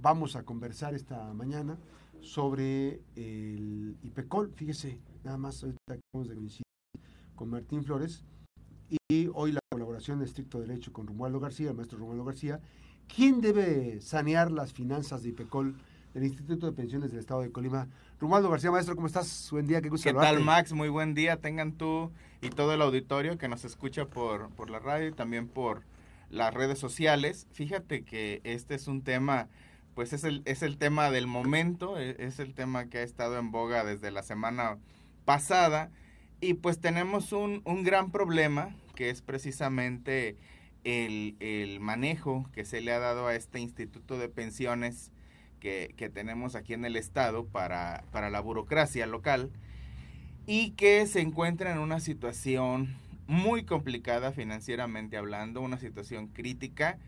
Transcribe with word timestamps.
vamos 0.00 0.36
a 0.36 0.44
conversar 0.44 0.94
esta 0.94 1.32
mañana 1.32 1.78
sobre 2.20 3.00
el 3.16 3.96
IPECOL. 4.02 4.52
Fíjese, 4.54 5.00
nada 5.22 5.36
más 5.36 5.62
ahorita 5.62 5.78
acabamos 5.86 6.28
de 6.28 6.34
coincidir 6.34 6.66
con 7.34 7.50
Martín 7.50 7.84
Flores 7.84 8.24
y 9.08 9.28
hoy 9.34 9.52
la 9.52 9.60
colaboración 9.70 10.18
de 10.18 10.24
estricto 10.24 10.60
derecho 10.60 10.92
con 10.92 11.06
Romualdo 11.06 11.40
García, 11.40 11.70
el 11.70 11.76
maestro 11.76 11.98
Romualdo 11.98 12.24
García. 12.24 12.60
¿Quién 13.14 13.40
debe 13.40 14.00
sanear 14.00 14.50
las 14.50 14.72
finanzas 14.72 15.22
de 15.22 15.30
IPECOL 15.30 15.74
del 16.14 16.24
Instituto 16.24 16.66
de 16.66 16.72
Pensiones 16.72 17.10
del 17.10 17.20
Estado 17.20 17.42
de 17.42 17.50
Colima? 17.50 17.88
Romualdo 18.20 18.48
García, 18.48 18.70
maestro, 18.70 18.94
¿cómo 18.94 19.06
estás? 19.06 19.48
Buen 19.50 19.66
día, 19.66 19.82
qué 19.82 19.88
gusto 19.88 20.08
¿Qué 20.08 20.14
tal, 20.14 20.40
Max? 20.42 20.72
Muy 20.72 20.88
buen 20.88 21.14
día. 21.14 21.36
Tengan 21.38 21.72
tú 21.72 22.10
y 22.40 22.50
todo 22.50 22.72
el 22.72 22.80
auditorio 22.80 23.36
que 23.36 23.48
nos 23.48 23.64
escucha 23.64 24.06
por, 24.06 24.48
por 24.50 24.70
la 24.70 24.78
radio 24.78 25.08
y 25.08 25.12
también 25.12 25.48
por 25.48 25.82
las 26.30 26.52
redes 26.52 26.78
sociales. 26.78 27.46
Fíjate 27.52 28.04
que 28.04 28.40
este 28.44 28.74
es 28.74 28.88
un 28.88 29.02
tema 29.02 29.48
pues 29.94 30.12
es 30.12 30.24
el, 30.24 30.42
es 30.44 30.62
el 30.62 30.76
tema 30.76 31.10
del 31.10 31.26
momento, 31.26 31.98
e, 31.98 32.16
es 32.18 32.38
el 32.38 32.54
tema 32.54 32.86
que 32.86 32.98
ha 32.98 33.02
estado 33.02 33.38
en 33.38 33.50
boga 33.50 33.84
desde 33.84 34.10
la 34.10 34.22
semana 34.22 34.78
pasada 35.24 35.90
y 36.40 36.54
pues 36.54 36.80
tenemos 36.80 37.32
un, 37.32 37.62
un 37.64 37.84
gran 37.84 38.10
problema 38.10 38.74
que 38.94 39.10
es 39.10 39.22
precisamente 39.22 40.36
el, 40.84 41.36
el, 41.40 41.80
manejo 41.80 42.48
que 42.52 42.64
se 42.64 42.80
le 42.80 42.92
ha 42.92 42.98
dado 42.98 43.26
a 43.26 43.34
este 43.34 43.60
instituto 43.60 44.18
de 44.18 44.28
pensiones 44.28 45.10
que, 45.60 45.94
que 45.96 46.10
tenemos 46.10 46.56
aquí 46.56 46.74
en 46.74 46.84
el 46.84 46.96
estado 46.96 47.46
para, 47.46 48.04
para 48.10 48.28
la 48.28 48.40
burocracia 48.40 49.06
local 49.06 49.50
y 50.46 50.72
que 50.72 51.06
se 51.06 51.20
encuentra 51.20 51.72
en 51.72 51.78
una 51.78 52.00
situación 52.00 52.96
muy 53.26 53.64
complicada 53.64 54.32
financieramente 54.32 55.16
hablando, 55.16 55.60
una 55.60 55.78
situación 55.78 56.28
crítica 56.28 56.98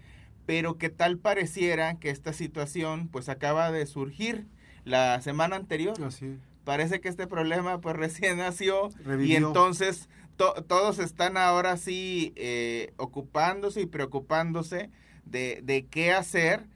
pero 0.47 0.79
que 0.79 0.88
tal 0.88 1.19
pareciera 1.19 1.98
que 1.98 2.11
esta 2.11 2.33
situación 2.33 3.09
pues 3.09 3.29
acaba 3.29 3.70
de 3.73 3.84
surgir 3.84 4.47
la 4.84 5.21
semana 5.21 5.57
anterior. 5.57 5.97
Así. 6.02 6.38
Parece 6.65 7.01
que 7.01 7.09
este 7.09 7.26
problema 7.26 7.80
pues 7.80 7.96
recién 7.96 8.38
nació 8.38 8.88
y 9.21 9.35
entonces 9.35 10.09
todos 10.37 10.99
están 10.99 11.37
ahora 11.37 11.76
sí 11.76 12.32
eh, 12.37 12.93
ocupándose 12.96 13.82
y 13.82 13.87
preocupándose 13.87 14.91
de, 15.24 15.60
de, 15.65 15.87
qué 15.87 16.13
hacer, 16.13 16.66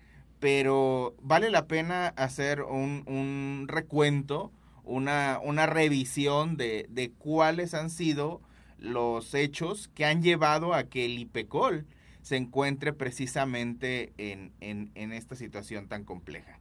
pero 0.41 1.15
vale 1.23 1.51
la 1.51 1.67
pena 1.67 2.09
hacer 2.09 2.63
un, 2.63 3.05
un 3.07 3.67
recuento, 3.69 4.51
una, 4.83 5.39
una 5.45 5.67
revisión 5.67 6.57
de, 6.57 6.87
de 6.89 7.13
cuáles 7.13 7.75
han 7.75 7.91
sido 7.91 8.41
los 8.81 9.35
hechos 9.35 9.89
que 9.95 10.05
han 10.05 10.23
llevado 10.23 10.75
a 10.75 10.85
que 10.85 11.05
el 11.05 11.19
IPECOL 11.19 11.87
se 12.23 12.37
encuentre 12.37 12.93
precisamente 12.93 14.13
en, 14.19 14.53
en, 14.61 15.13
esta 15.13 15.37
situación 15.37 15.89
tan 15.89 16.05
compleja. 16.05 16.59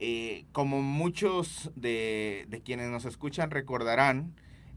Eh, 0.00 0.44
como 0.52 0.82
muchos 0.82 1.70
de, 1.74 2.46
quienes 2.64 2.90
nos 2.90 3.04
escuchan 3.04 3.50
recordarán, 3.50 4.34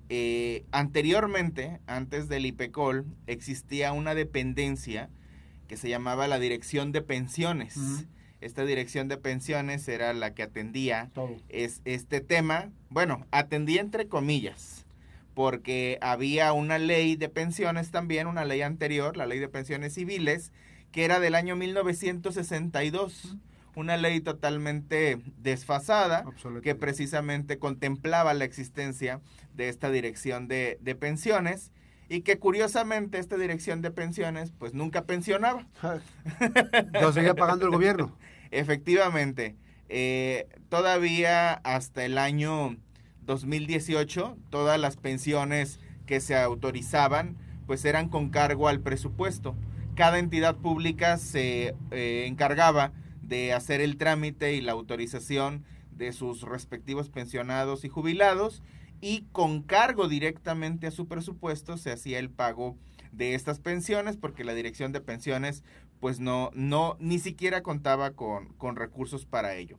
eh, 0.10 0.66
anteriormente, 0.72 1.80
antes 1.88 2.28
del 2.28 2.46
IPECOL, 2.46 3.06
existía 3.28 3.94
una 3.94 4.14
dependencia 4.14 5.10
que 5.68 5.78
se 5.78 5.90
llamaba 5.90 6.28
la 6.28 6.40
Dirección 6.40 6.92
de 6.92 7.02
Pensiones. 7.02 8.06
Esta 8.42 8.66
dirección 8.66 9.08
de 9.08 9.18
pensiones 9.18 9.88
era 9.88 10.14
la 10.14 10.34
que 10.34 10.42
atendía 10.42 11.12
Es, 11.48 11.82
este 11.86 12.22
tema, 12.22 12.72
bueno, 12.90 13.28
atendía 13.30 13.82
entre 13.82 14.08
comillas, 14.08 14.88
porque 15.34 15.98
había 16.02 16.54
una 16.54 16.78
ley 16.78 17.16
de 17.16 17.30
pensiones 17.30 17.92
también, 17.92 18.28
una 18.28 18.46
ley 18.46 18.62
anterior, 18.62 19.18
la 19.18 19.26
ley 19.26 19.40
de 19.40 19.48
pensiones 19.48 19.94
civiles, 19.94 20.52
que 20.92 21.06
era 21.06 21.20
del 21.20 21.36
año 21.36 21.56
1962, 21.56 23.38
una 23.76 23.98
ley 23.98 24.20
totalmente 24.20 25.20
desfasada, 25.38 26.26
que 26.62 26.76
precisamente 26.76 27.58
contemplaba 27.58 28.34
la 28.34 28.46
existencia 28.46 29.22
de 29.56 29.70
esta 29.70 29.90
dirección 29.90 30.48
de, 30.48 30.78
pensiones 31.00 31.72
y 32.10 32.22
que 32.22 32.38
curiosamente 32.38 33.20
esta 33.20 33.38
dirección 33.38 33.82
de 33.82 33.92
pensiones 33.92 34.52
pues 34.52 34.74
nunca 34.74 35.06
pensionaba. 35.06 35.66
Lo 37.02 37.14
seguía 37.14 37.36
pagando 37.36 37.66
el 37.66 37.72
gobierno. 37.72 38.18
Efectivamente, 38.52 39.56
eh, 39.88 40.48
todavía 40.68 41.54
hasta 41.54 42.04
el 42.04 42.18
año 42.18 42.76
2018 43.26 44.38
todas 44.50 44.80
las 44.80 44.98
pensiones 44.98 45.80
que 46.06 46.20
se 46.20 46.36
autorizaban 46.36 47.38
pues 47.68 47.86
eran 47.86 48.10
con 48.10 48.30
cargo 48.30 48.68
al 48.68 48.82
presupuesto. 48.82 49.56
Cada 49.96 50.20
entidad 50.20 50.58
pública 50.58 51.18
se 51.18 51.76
eh, 51.92 52.26
encargaba 52.28 52.92
de 53.22 53.54
hacer 53.54 53.82
el 53.82 53.98
trámite 53.98 54.54
y 54.54 54.62
la 54.62 54.74
autorización 54.74 55.64
de 55.92 56.12
sus 56.12 56.42
respectivos 56.42 57.10
pensionados 57.10 57.86
y 57.86 57.90
jubilados 57.90 58.62
y 59.00 59.26
con 59.32 59.62
cargo 59.62 60.08
directamente 60.08 60.88
a 60.88 60.92
su 60.92 61.08
presupuesto 61.08 61.78
se 61.78 61.92
hacía 61.92 62.20
el 62.20 62.30
pago 62.30 62.78
de 63.12 63.36
estas 63.36 63.60
pensiones 63.60 64.18
porque 64.18 64.44
la 64.44 64.54
dirección 64.54 64.92
de 64.92 65.02
pensiones 65.02 65.64
pues 66.00 66.20
no, 66.20 66.52
no 66.54 66.98
ni 67.00 67.20
siquiera 67.20 67.64
contaba 67.64 68.12
con, 68.12 68.54
con 68.54 68.76
recursos 68.76 69.26
para 69.26 69.56
ello. 69.56 69.78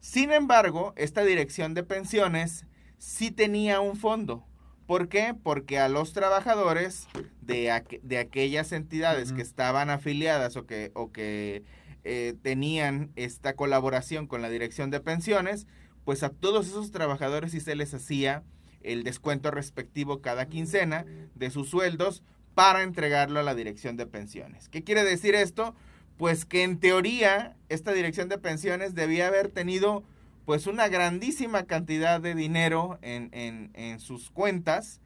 Sin 0.00 0.32
embargo, 0.32 0.92
esta 0.96 1.24
dirección 1.24 1.74
de 1.74 1.82
pensiones 1.82 2.64
sí 2.98 3.30
tenía 3.30 3.80
un 3.80 3.96
fondo. 3.96 4.44
¿Por 4.86 5.08
qué? 5.08 5.34
Porque 5.42 5.78
a 5.78 5.88
los 5.88 6.12
trabajadores 6.12 7.08
de, 7.42 8.00
de 8.02 8.18
aquellas 8.18 8.72
entidades 8.72 9.32
que 9.32 9.42
estaban 9.42 9.90
afiliadas 9.90 10.56
o 10.56 10.66
que, 10.66 10.92
o 10.94 11.12
que 11.12 11.62
eh, 12.04 12.34
tenían 12.42 13.12
esta 13.16 13.54
colaboración 13.54 14.26
con 14.26 14.40
la 14.40 14.48
dirección 14.48 14.90
de 14.90 15.00
pensiones, 15.00 15.66
pues 16.04 16.22
a 16.22 16.30
todos 16.30 16.68
esos 16.68 16.90
trabajadores 16.90 17.52
sí 17.52 17.60
se 17.60 17.74
les 17.74 17.92
hacía 17.92 18.44
el 18.80 19.04
descuento 19.04 19.50
respectivo 19.50 20.22
cada 20.22 20.46
quincena 20.46 21.04
de 21.34 21.50
sus 21.50 21.68
sueldos 21.68 22.22
para 22.54 22.82
entregarlo 22.82 23.40
a 23.40 23.42
la 23.42 23.54
dirección 23.54 23.96
de 23.96 24.06
pensiones. 24.06 24.68
¿Qué 24.68 24.82
quiere 24.82 25.04
decir 25.04 25.34
esto? 25.34 25.74
Pues 26.18 26.44
que 26.44 26.64
en 26.64 26.78
teoría 26.78 27.56
esta 27.68 27.92
dirección 27.92 28.28
de 28.28 28.38
pensiones 28.38 28.94
debía 28.94 29.28
haber 29.28 29.48
tenido 29.48 30.02
pues 30.44 30.66
una 30.66 30.88
grandísima 30.88 31.64
cantidad 31.64 32.20
de 32.20 32.34
dinero 32.34 32.98
en, 33.02 33.30
en, 33.32 34.00
sus 34.00 34.30
cuentas 34.30 35.00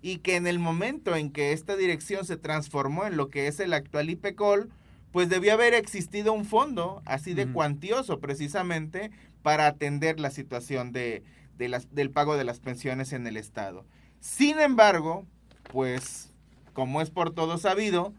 y 0.00 0.18
que 0.18 0.36
en 0.36 0.46
el 0.46 0.58
momento 0.58 1.14
en 1.14 1.30
que 1.30 1.52
esta 1.52 1.76
dirección 1.76 2.24
se 2.24 2.36
transformó 2.36 3.04
en 3.04 3.16
lo 3.16 3.28
que 3.28 3.46
es 3.46 3.60
el 3.60 3.74
actual 3.74 4.08
IPECOL, 4.08 4.70
pues 5.12 5.28
debió 5.28 5.52
haber 5.52 5.74
existido 5.74 6.32
un 6.32 6.46
fondo 6.46 7.02
así 7.04 7.34
de 7.34 7.46
cuantioso 7.46 8.20
precisamente 8.20 9.10
para 9.42 9.66
atender 9.66 10.18
la 10.18 10.30
situación 10.30 10.92
de, 10.92 11.22
de 11.58 11.68
las, 11.68 11.94
del 11.94 12.10
pago 12.10 12.36
de 12.36 12.44
las 12.44 12.60
pensiones 12.60 13.12
en 13.12 13.26
el 13.26 13.36
Estado. 13.36 13.84
Sin 14.20 14.58
embargo, 14.58 15.26
pues 15.72 16.32
como 16.72 17.00
es 17.00 17.10
por 17.10 17.32
todo 17.32 17.58
sabido, 17.58 18.12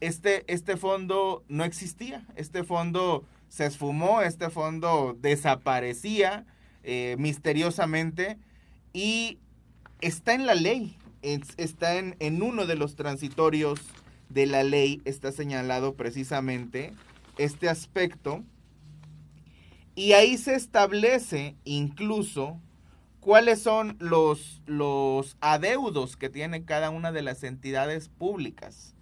este, 0.00 0.44
este 0.52 0.76
fondo 0.76 1.44
no 1.48 1.64
existía. 1.64 2.26
Este 2.36 2.64
fondo 2.64 3.24
se 3.48 3.66
esfumó, 3.66 4.22
este 4.22 4.50
fondo 4.50 5.16
desaparecía 5.20 6.46
eh, 6.82 7.16
misteriosamente 7.18 8.38
y 8.92 9.38
está 10.00 10.34
en 10.34 10.46
la 10.46 10.54
ley, 10.54 10.96
está 11.22 11.96
en, 11.96 12.16
en 12.20 12.42
uno 12.42 12.66
de 12.66 12.76
los 12.76 12.96
transitorios 12.96 13.80
de 14.28 14.46
la 14.46 14.62
ley, 14.62 15.02
está 15.04 15.32
señalado 15.32 15.94
precisamente 15.94 16.92
este 17.36 17.68
aspecto 17.68 18.44
y 19.94 20.12
ahí 20.12 20.38
se 20.38 20.54
establece 20.54 21.56
incluso 21.64 22.60
cuáles 23.20 23.60
son 23.62 23.96
los, 23.98 24.62
los 24.66 25.36
adeudos 25.40 26.16
que 26.16 26.30
tiene 26.30 26.64
cada 26.64 26.90
una 26.90 27.12
de 27.12 27.22
las 27.22 27.42
entidades 27.44 28.08
públicas. 28.08 28.94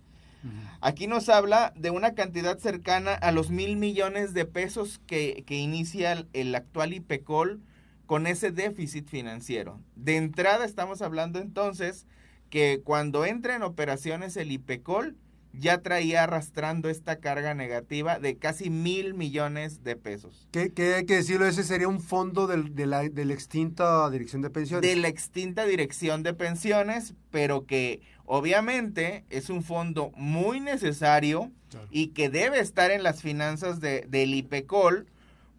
Aquí 0.81 1.07
nos 1.07 1.29
habla 1.29 1.73
de 1.77 1.91
una 1.91 2.15
cantidad 2.15 2.59
cercana 2.59 3.15
a 3.15 3.33
los 3.33 3.51
mil 3.51 3.77
millones 3.77 4.35
de 4.35 4.45
pesos 4.45 5.01
que, 5.07 5.45
inicia 5.49 6.25
el, 6.33 6.55
actual 6.55 6.93
IPECOL 6.93 7.61
con 8.07 8.27
ese 8.27 8.53
déficit 8.53 9.09
financiero. 9.09 9.81
De 9.97 10.17
entrada 10.17 10.65
estamos 10.65 11.03
hablando 11.03 11.41
entonces 11.41 12.07
que 12.51 12.81
cuando 12.83 13.27
entra 13.27 13.57
en 13.57 13.63
operaciones 13.63 14.37
el 14.37 14.53
IPECOL 14.53 15.17
ya 15.53 15.83
traía 15.83 16.25
arrastrando 16.25 16.89
esta 16.89 17.17
carga 17.17 17.55
negativa 17.55 18.19
de 18.19 18.37
casi 18.37 18.71
mil 18.71 19.15
millones 19.15 19.83
de 19.83 19.97
pesos. 19.97 20.49
¿Qué, 20.53 20.73
hay 20.95 21.07
que 21.07 21.15
decirlo? 21.15 21.47
Ese 21.47 21.65
sería 21.65 21.89
un 21.89 22.01
fondo 22.01 22.47
de, 22.47 22.87
la, 22.87 23.09
de 23.09 23.25
la 23.25 23.35
extinta 23.35 24.09
Dirección 24.11 24.43
de 24.43 24.51
Pensiones. 24.51 24.89
De 24.89 24.97
la 24.97 25.09
extinta 25.09 25.65
Dirección 25.65 26.23
de 26.23 26.35
Pensiones, 26.35 27.15
pero 27.31 27.67
que 27.67 28.01
Obviamente 28.31 29.25
es 29.31 29.49
un 29.49 29.63
fondo 29.63 30.13
muy 30.15 30.61
necesario 30.61 31.51
y 31.91 32.09
que 32.09 32.29
debe 32.29 32.61
estar 32.61 32.91
en 32.91 33.03
las 33.03 33.23
finanzas 33.23 33.81
de, 33.81 34.05
del 34.07 34.35
IPECOL 34.35 35.07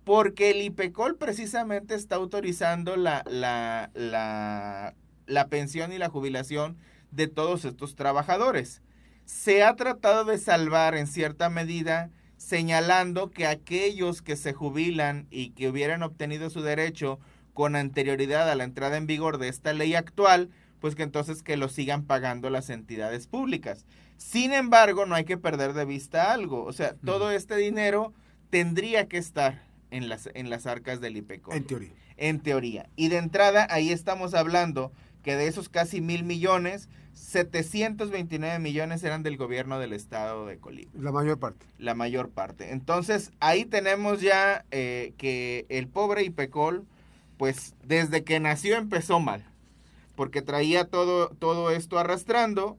porque 0.04 0.52
el 0.52 0.62
IPECOL 0.62 1.18
precisamente 1.18 1.96
está 1.96 2.18
autorizando 2.18 2.96
la, 2.96 3.24
la, 3.28 3.90
la, 3.96 4.94
la 5.26 5.48
pensión 5.48 5.92
y 5.92 5.98
la 5.98 6.10
jubilación 6.10 6.78
de 7.10 7.28
todos 7.28 7.66
estos 7.66 7.96
trabajadores. 7.96 8.84
Se 9.30 9.62
ha 9.62 9.76
tratado 9.76 10.26
de 10.26 10.40
salvar 10.40 10.96
en 10.96 11.06
cierta 11.06 11.52
medida 11.52 12.10
señalando 12.38 13.30
que 13.30 13.46
aquellos 13.46 14.24
que 14.24 14.36
se 14.36 14.54
jubilan 14.54 15.28
y 15.30 15.52
que 15.52 15.70
hubieran 15.70 16.02
obtenido 16.02 16.50
su 16.50 16.64
derecho 16.64 17.20
con 17.54 17.76
anterioridad 17.76 18.50
a 18.50 18.56
la 18.56 18.64
entrada 18.64 18.98
en 18.98 19.06
vigor 19.06 19.38
de 19.38 19.50
esta 19.50 19.72
ley 19.72 19.94
actual, 19.94 20.50
pues 20.80 20.96
que 20.96 21.04
entonces 21.04 21.44
que 21.44 21.58
lo 21.58 21.70
sigan 21.70 22.06
pagando 22.06 22.50
las 22.50 22.72
entidades 22.72 23.28
públicas. 23.28 23.86
Sin 24.18 24.52
embargo, 24.52 25.06
no 25.06 25.14
hay 25.14 25.26
que 25.26 25.38
perder 25.38 25.74
de 25.74 25.86
vista 25.86 26.34
algo, 26.34 26.64
o 26.64 26.74
sea, 26.74 26.96
todo 27.06 27.30
este 27.30 27.56
dinero 27.56 28.16
tendría 28.50 29.08
que 29.08 29.20
estar 29.20 29.62
en 29.92 30.10
las, 30.10 30.28
en 30.34 30.50
las 30.50 30.66
arcas 30.66 31.02
del 31.02 31.18
IPECO. 31.18 31.54
En 31.54 31.66
teoría. 31.66 31.94
En 32.18 32.40
teoría. 32.40 32.90
Y 32.96 33.10
de 33.10 33.18
entrada, 33.18 33.68
ahí 33.70 33.92
estamos 33.92 34.34
hablando 34.34 34.92
que 35.24 35.36
de 35.36 35.48
esos 35.48 35.69
casi 35.69 36.01
mil 36.01 36.24
millones, 36.24 36.89
729 37.13 38.60
millones 38.60 39.04
eran 39.04 39.24
del 39.24 39.38
gobierno 39.38 39.80
del 39.80 39.94
estado 39.94 40.45
de 40.45 40.57
Colima. 40.57 40.92
La 40.95 41.12
mayor 41.12 41.38
parte. 41.39 41.66
La 41.77 41.94
mayor 41.94 42.30
parte. 42.30 42.71
Entonces, 42.71 43.31
ahí 43.39 43.66
tenemos 43.66 44.21
ya 44.21 44.66
eh, 44.71 45.13
que 45.18 45.66
el 45.69 45.88
pobre 45.88 46.24
IPECOL, 46.24 46.86
pues 47.38 47.75
desde 47.83 48.24
que 48.24 48.39
nació 48.39 48.77
empezó 48.77 49.19
mal, 49.19 49.45
porque 50.16 50.42
traía 50.42 50.86
todo, 50.86 51.30
todo 51.30 51.71
esto 51.71 52.00
arrastrando 52.00 52.77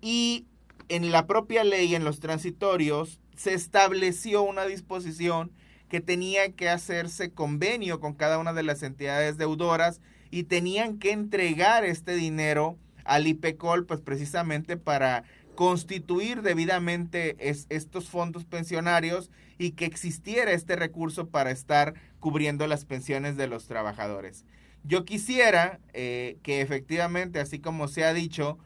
y 0.00 0.46
en 0.88 1.10
la 1.10 1.26
propia 1.26 1.64
ley, 1.64 1.94
en 1.94 2.04
los 2.04 2.20
transitorios, 2.20 3.20
se 3.36 3.54
estableció 3.54 4.42
una 4.42 4.64
disposición 4.64 5.52
que 5.88 6.00
tenía 6.00 6.52
que 6.52 6.68
hacerse 6.68 7.30
convenio 7.30 8.00
con 8.00 8.14
cada 8.14 8.38
una 8.38 8.52
de 8.52 8.62
las 8.62 8.82
entidades 8.82 9.36
deudoras 9.36 10.00
y 10.30 10.44
tenían 10.44 10.98
que 10.98 11.12
entregar 11.12 11.84
este 11.84 12.14
dinero 12.14 12.76
al 13.04 13.26
IPECOL, 13.26 13.86
pues 13.86 14.00
precisamente 14.00 14.76
para 14.76 15.24
constituir 15.54 16.42
debidamente 16.42 17.36
estos 17.40 18.08
fondos 18.08 18.44
pensionarios 18.44 19.30
y 19.58 19.72
que 19.72 19.86
existiera 19.86 20.52
este 20.52 20.76
recurso 20.76 21.28
para 21.28 21.50
estar 21.50 21.94
cubriendo 22.20 22.66
las 22.66 22.84
pensiones 22.84 23.36
de 23.36 23.46
los 23.46 23.66
trabajadores. 23.66 24.44
Yo 24.84 25.04
quisiera 25.04 25.80
eh, 25.94 26.38
que 26.42 26.60
efectivamente, 26.60 27.40
así 27.40 27.58
como 27.58 27.88
se 27.88 28.04
ha 28.04 28.12
dicho, 28.12 28.58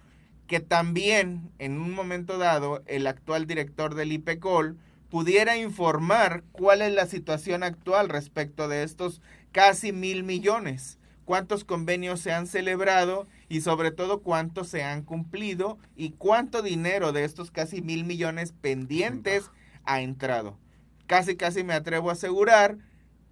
que 0.47 0.61
también 0.61 1.53
en 1.59 1.79
un 1.79 1.93
momento 1.93 2.37
dado 2.37 2.83
el 2.87 3.07
actual 3.07 3.47
director 3.47 3.95
del 3.95 4.13
IPECOL 4.13 4.77
pudiera 5.09 5.57
informar 5.57 6.45
cuál 6.53 6.83
es 6.83 6.93
la 6.93 7.07
situación 7.07 7.63
actual 7.63 8.09
respecto 8.09 8.69
de 8.69 8.83
estos 8.83 9.23
casi 9.53 9.93
mil 9.93 10.25
millones, 10.25 10.99
cuántos 11.31 11.63
convenios 11.63 12.19
se 12.19 12.33
han 12.33 12.49
celebrado 12.49 13.29
y 13.49 13.61
sobre 13.61 13.93
todo 13.93 14.21
cuántos 14.21 14.67
se 14.67 14.83
han 14.83 15.05
cumplido 15.05 15.79
y 15.95 16.11
cuánto 16.11 16.61
dinero 16.61 17.13
de 17.13 17.23
estos 17.23 17.53
casi 17.53 17.83
mil 17.83 18.05
millones 18.05 18.53
pendientes 18.61 19.49
ha 19.85 20.01
entrado. 20.01 20.59
Casi, 21.07 21.37
casi 21.37 21.63
me 21.63 21.75
atrevo 21.75 22.11
a 22.11 22.15
asegurar 22.15 22.79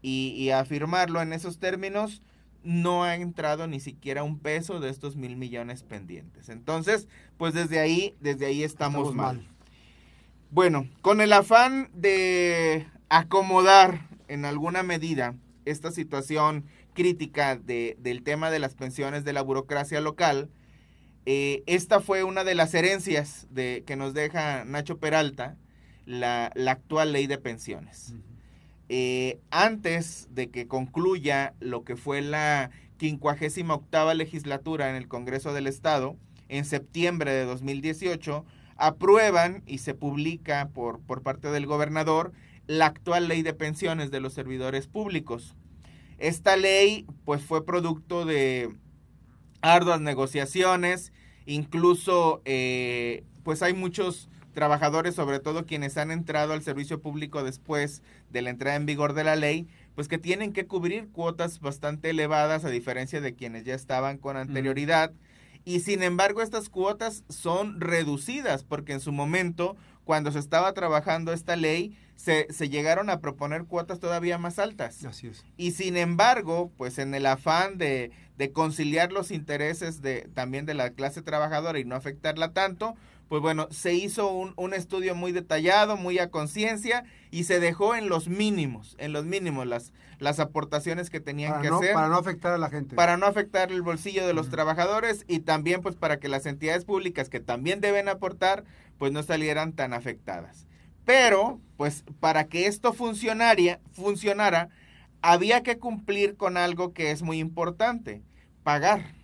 y, 0.00 0.28
y 0.36 0.50
a 0.50 0.60
afirmarlo 0.60 1.20
en 1.20 1.32
esos 1.32 1.58
términos, 1.58 2.22
no 2.62 3.02
ha 3.02 3.16
entrado 3.16 3.66
ni 3.66 3.80
siquiera 3.80 4.22
un 4.22 4.38
peso 4.38 4.78
de 4.78 4.90
estos 4.90 5.16
mil 5.16 5.36
millones 5.36 5.82
pendientes. 5.82 6.50
Entonces, 6.50 7.08
pues 7.36 7.52
desde 7.52 7.80
ahí, 7.80 8.14
desde 8.20 8.46
ahí 8.46 8.62
estamos, 8.62 9.12
mal. 9.12 9.44
Bueno, 10.52 10.88
con 11.02 11.20
el 11.20 11.32
afán 11.32 11.90
de 11.94 12.86
acomodar 13.08 14.06
en 14.28 14.44
alguna 14.44 14.84
medida 14.84 15.34
esta 15.64 15.90
situación 15.90 16.64
crítica 16.98 17.54
de, 17.54 17.96
del 18.00 18.24
tema 18.24 18.50
de 18.50 18.58
las 18.58 18.74
pensiones 18.74 19.22
de 19.22 19.32
la 19.32 19.42
burocracia 19.42 20.00
local, 20.00 20.50
eh, 21.26 21.62
esta 21.66 22.00
fue 22.00 22.24
una 22.24 22.42
de 22.42 22.56
las 22.56 22.74
herencias 22.74 23.46
de, 23.50 23.84
que 23.86 23.94
nos 23.94 24.14
deja 24.14 24.64
Nacho 24.64 24.98
Peralta, 24.98 25.56
la, 26.06 26.50
la 26.56 26.72
actual 26.72 27.12
ley 27.12 27.28
de 27.28 27.38
pensiones. 27.38 28.14
Eh, 28.88 29.38
antes 29.52 30.26
de 30.32 30.50
que 30.50 30.66
concluya 30.66 31.54
lo 31.60 31.84
que 31.84 31.94
fue 31.94 32.20
la 32.20 32.72
58 32.98 34.14
legislatura 34.14 34.90
en 34.90 34.96
el 34.96 35.06
Congreso 35.06 35.52
del 35.52 35.68
Estado, 35.68 36.16
en 36.48 36.64
septiembre 36.64 37.30
de 37.30 37.44
2018, 37.44 38.44
aprueban 38.76 39.62
y 39.66 39.78
se 39.78 39.94
publica 39.94 40.70
por, 40.74 40.98
por 40.98 41.22
parte 41.22 41.46
del 41.52 41.66
gobernador 41.66 42.32
la 42.66 42.86
actual 42.86 43.28
ley 43.28 43.42
de 43.42 43.54
pensiones 43.54 44.10
de 44.10 44.18
los 44.18 44.32
servidores 44.32 44.88
públicos. 44.88 45.54
Esta 46.18 46.56
ley 46.56 47.06
pues 47.24 47.42
fue 47.42 47.64
producto 47.64 48.24
de 48.24 48.74
arduas 49.60 50.00
negociaciones, 50.00 51.12
incluso 51.46 52.42
eh, 52.44 53.24
pues 53.44 53.62
hay 53.62 53.72
muchos 53.72 54.28
trabajadores, 54.52 55.14
sobre 55.14 55.38
todo 55.38 55.66
quienes 55.66 55.96
han 55.96 56.10
entrado 56.10 56.52
al 56.52 56.62
servicio 56.62 57.00
público 57.00 57.44
después 57.44 58.02
de 58.30 58.42
la 58.42 58.50
entrada 58.50 58.76
en 58.76 58.86
vigor 58.86 59.12
de 59.12 59.22
la 59.22 59.36
ley, 59.36 59.68
pues 59.94 60.08
que 60.08 60.18
tienen 60.18 60.52
que 60.52 60.66
cubrir 60.66 61.08
cuotas 61.10 61.60
bastante 61.60 62.10
elevadas 62.10 62.64
a 62.64 62.70
diferencia 62.70 63.20
de 63.20 63.34
quienes 63.34 63.64
ya 63.64 63.74
estaban 63.74 64.18
con 64.18 64.36
anterioridad. 64.36 65.12
Y 65.64 65.80
sin 65.80 66.02
embargo, 66.02 66.42
estas 66.42 66.68
cuotas 66.70 67.24
son 67.28 67.80
reducidas 67.80 68.64
porque 68.64 68.94
en 68.94 69.00
su 69.00 69.12
momento, 69.12 69.76
cuando 70.08 70.32
se 70.32 70.38
estaba 70.38 70.72
trabajando 70.72 71.34
esta 71.34 71.54
ley, 71.54 71.94
se, 72.16 72.50
se, 72.50 72.70
llegaron 72.70 73.10
a 73.10 73.20
proponer 73.20 73.66
cuotas 73.66 74.00
todavía 74.00 74.38
más 74.38 74.58
altas. 74.58 75.04
Así 75.04 75.26
es. 75.26 75.44
Y 75.58 75.72
sin 75.72 75.98
embargo, 75.98 76.72
pues 76.78 76.98
en 76.98 77.12
el 77.14 77.26
afán 77.26 77.76
de, 77.76 78.10
de 78.38 78.50
conciliar 78.50 79.12
los 79.12 79.30
intereses 79.30 80.00
de, 80.00 80.26
también 80.32 80.64
de 80.64 80.72
la 80.72 80.92
clase 80.92 81.20
trabajadora 81.20 81.78
y 81.78 81.84
no 81.84 81.94
afectarla 81.94 82.54
tanto, 82.54 82.94
pues 83.28 83.42
bueno, 83.42 83.68
se 83.70 83.92
hizo 83.92 84.32
un, 84.32 84.54
un 84.56 84.72
estudio 84.72 85.14
muy 85.14 85.32
detallado, 85.32 85.98
muy 85.98 86.18
a 86.18 86.30
conciencia 86.30 87.04
y 87.30 87.44
se 87.44 87.60
dejó 87.60 87.94
en 87.94 88.08
los 88.08 88.28
mínimos, 88.28 88.96
en 88.98 89.12
los 89.12 89.26
mínimos 89.26 89.66
las, 89.66 89.92
las 90.18 90.40
aportaciones 90.40 91.10
que 91.10 91.20
tenían 91.20 91.52
para 91.52 91.62
que 91.62 91.68
no, 91.68 91.76
hacer. 91.76 91.92
Para 91.92 92.08
no 92.08 92.16
afectar 92.16 92.54
a 92.54 92.58
la 92.58 92.70
gente. 92.70 92.96
Para 92.96 93.18
no 93.18 93.26
afectar 93.26 93.70
el 93.70 93.82
bolsillo 93.82 94.26
de 94.26 94.32
los 94.32 94.48
trabajadores 94.48 95.26
y 95.28 95.40
también 95.40 95.82
pues 95.82 95.96
para 95.96 96.18
que 96.18 96.28
las 96.28 96.46
entidades 96.46 96.86
públicas 96.86 97.28
que 97.28 97.40
también 97.40 97.82
deben 97.82 98.08
aportar 98.08 98.64
pues 98.98 99.12
no 99.12 99.22
salieran 99.22 99.72
tan 99.72 99.92
afectadas. 99.92 100.66
Pero 101.04 101.60
pues 101.76 102.04
para 102.20 102.44
que 102.48 102.66
esto 102.66 102.92
funcionara, 102.92 104.68
había 105.22 105.62
que 105.62 105.78
cumplir 105.78 106.36
con 106.36 106.56
algo 106.56 106.92
que 106.92 107.10
es 107.10 107.22
muy 107.22 107.38
importante, 107.38 108.22
pagar 108.62 109.18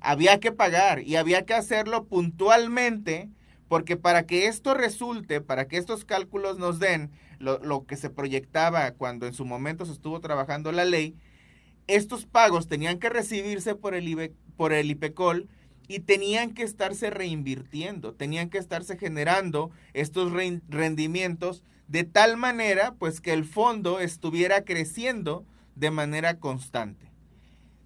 había 0.00 0.40
que 0.40 0.50
pagar 0.50 1.00
y 1.02 1.16
había 1.16 1.44
que 1.44 1.54
hacerlo 1.54 2.04
puntualmente 2.06 3.28
porque 3.68 3.96
para 3.96 4.26
que 4.26 4.46
esto 4.46 4.74
resulte, 4.74 5.40
para 5.40 5.68
que 5.68 5.76
estos 5.76 6.04
cálculos 6.04 6.58
nos 6.58 6.80
den 6.80 7.10
lo, 7.38 7.58
lo, 7.58 7.86
que 7.86 7.96
se 7.96 8.10
proyectaba 8.10 8.90
cuando 8.92 9.26
en 9.26 9.34
su 9.34 9.44
momento 9.44 9.86
se 9.86 9.92
estuvo 9.92 10.20
trabajando 10.20 10.72
la 10.72 10.84
ley, 10.84 11.14
estos 11.86 12.26
pagos 12.26 12.66
tenían 12.66 12.98
que 12.98 13.10
recibirse 13.10 13.74
por 13.74 13.94
el, 13.94 14.08
IBE, 14.08 14.32
por 14.56 14.72
el 14.72 14.90
IPECOL 14.90 15.48
y 15.90 15.98
tenían 15.98 16.54
que 16.54 16.62
estarse 16.62 17.10
reinvirtiendo, 17.10 18.14
tenían 18.14 18.48
que 18.48 18.58
estarse 18.58 18.96
generando 18.96 19.72
estos 19.92 20.32
rendimientos 20.68 21.64
de 21.88 22.04
tal 22.04 22.36
manera 22.36 22.94
pues 22.96 23.20
que 23.20 23.32
el 23.32 23.44
fondo 23.44 23.98
estuviera 23.98 24.64
creciendo 24.64 25.44
de 25.74 25.90
manera 25.90 26.38
constante. 26.38 27.10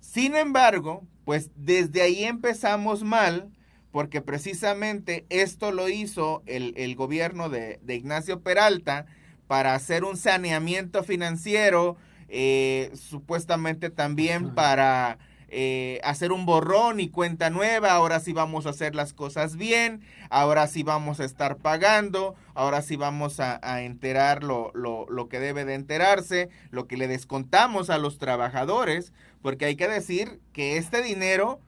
Sin 0.00 0.36
embargo, 0.36 1.02
pues 1.24 1.50
desde 1.56 2.02
ahí 2.02 2.24
empezamos 2.24 3.04
mal, 3.04 3.50
porque 3.90 4.20
precisamente 4.20 5.24
esto 5.30 5.72
lo 5.72 5.88
hizo 5.88 6.42
el, 6.44 6.74
el 6.76 6.96
gobierno 6.96 7.48
de, 7.48 7.80
de, 7.80 7.94
Ignacio 7.94 8.42
Peralta 8.42 9.06
para 9.46 9.74
hacer 9.74 10.04
un 10.04 10.18
saneamiento 10.18 11.04
financiero, 11.04 11.96
eh, 12.28 12.90
supuestamente 12.92 13.88
también 13.88 14.54
para 14.54 15.16
eh, 15.56 16.00
hacer 16.02 16.32
un 16.32 16.46
borrón 16.46 16.98
y 16.98 17.10
cuenta 17.10 17.48
nueva, 17.48 17.92
ahora 17.92 18.18
sí 18.18 18.32
vamos 18.32 18.66
a 18.66 18.70
hacer 18.70 18.96
las 18.96 19.12
cosas 19.12 19.56
bien, 19.56 20.00
ahora 20.28 20.66
sí 20.66 20.82
vamos 20.82 21.20
a 21.20 21.24
estar 21.24 21.58
pagando, 21.58 22.34
ahora 22.54 22.82
sí 22.82 22.96
vamos 22.96 23.38
a, 23.38 23.60
enterar 23.82 24.42
lo, 24.42 24.72
lo, 24.74 25.06
lo 25.08 25.28
que 25.28 25.38
debe 25.38 25.64
de 25.64 25.74
enterarse, 25.74 26.48
lo 26.70 26.88
que 26.88 26.96
le 26.96 27.06
descontamos 27.06 27.88
a 27.88 27.98
los 27.98 28.18
trabajadores, 28.18 29.12
porque 29.42 29.66
hay 29.66 29.76
que 29.76 29.86
decir 29.86 30.40
que 30.52 30.76
este 30.76 31.02
dinero, 31.02 31.60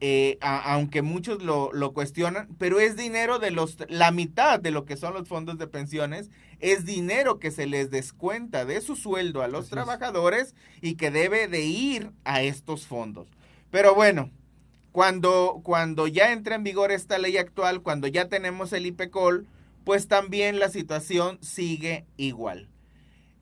eh, 0.00 0.38
a, 0.40 0.72
aunque 0.72 1.02
muchos 1.02 1.42
lo, 1.42 1.70
lo, 1.74 1.92
cuestionan, 1.92 2.48
pero 2.58 2.80
es 2.80 2.96
dinero 2.96 3.38
de 3.38 3.50
los, 3.50 3.76
la 3.88 4.10
mitad 4.10 4.58
de 4.58 4.70
lo 4.70 4.86
que 4.86 4.96
son 4.96 5.12
los 5.12 5.28
fondos 5.28 5.58
de 5.58 5.66
pensiones, 5.66 6.30
es 6.58 6.86
dinero 6.86 7.38
que 7.38 7.50
se 7.50 7.66
les 7.66 7.90
descuenta 7.90 8.64
de 8.64 8.80
su 8.80 8.96
sueldo 8.96 9.42
a 9.42 9.48
los 9.48 9.66
Así 9.66 9.70
trabajadores 9.72 10.48
es. 10.48 10.54
y 10.80 10.94
que 10.94 11.10
debe 11.10 11.48
de 11.48 11.64
ir 11.64 12.12
a 12.24 12.40
estos 12.42 12.86
fondos. 12.86 13.28
Pero 13.70 13.94
bueno, 13.94 14.30
cuando, 14.90 15.60
cuando 15.62 16.06
ya 16.06 16.32
entra 16.32 16.54
en 16.54 16.64
vigor 16.64 16.92
esta 16.92 17.18
ley 17.18 17.36
actual, 17.36 17.82
cuando 17.82 18.06
ya 18.06 18.28
tenemos 18.28 18.72
el 18.72 18.86
IPECOL, 18.86 19.46
pues 19.84 20.08
también 20.08 20.58
la 20.58 20.70
situación 20.70 21.38
sigue 21.42 22.06
igual. 22.16 22.69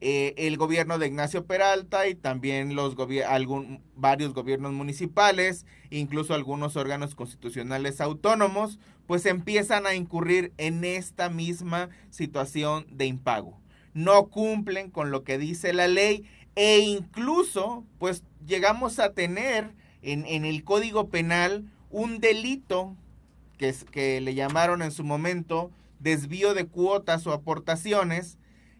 Eh, 0.01 0.35
el 0.37 0.57
gobierno 0.57 0.99
de 0.99 1.09
Ignacio 1.09 1.45
Peralta 1.45 2.07
y 2.09 2.15
también 2.15 2.77
los 2.77 2.95
algún, 3.27 3.83
varios 3.97 4.33
gobiernos 4.33 4.73
municipales, 4.73 5.67
incluso 5.91 6.35
algunos 6.35 6.77
órganos 6.77 7.15
constitucionales 7.15 8.01
autónomos, 8.01 8.79
pues 9.07 9.27
empiezan 9.27 9.87
a 9.87 9.95
incurrir 9.95 10.53
en 10.57 10.85
esta 10.85 11.31
misma 11.31 11.89
situación 12.11 12.87
de 12.91 13.07
impago. 13.07 13.59
No 13.95 14.27
cumplen 14.27 14.91
con 14.91 15.11
lo 15.11 15.25
que 15.25 15.39
dice 15.39 15.73
la 15.73 15.89
ley 15.89 16.25
e 16.55 16.79
incluso 16.81 17.85
pues 17.99 18.23
llegamos 18.47 18.99
a 18.99 19.15
tener 19.15 19.75
en, 20.03 20.27
en 20.27 20.45
el 20.45 20.63
Código 20.63 21.09
Penal 21.09 21.65
un 21.91 22.21
delito 22.21 22.97
que, 23.57 23.75
que 23.91 24.21
le 24.21 24.35
llamaron 24.35 24.83
en 24.83 24.93
su 24.93 25.05
momento 25.05 25.71
desvío 25.99 26.55
de 26.55 26.67
cuotas 26.67 27.27
o 27.27 27.33
aportaciones, 27.33 28.39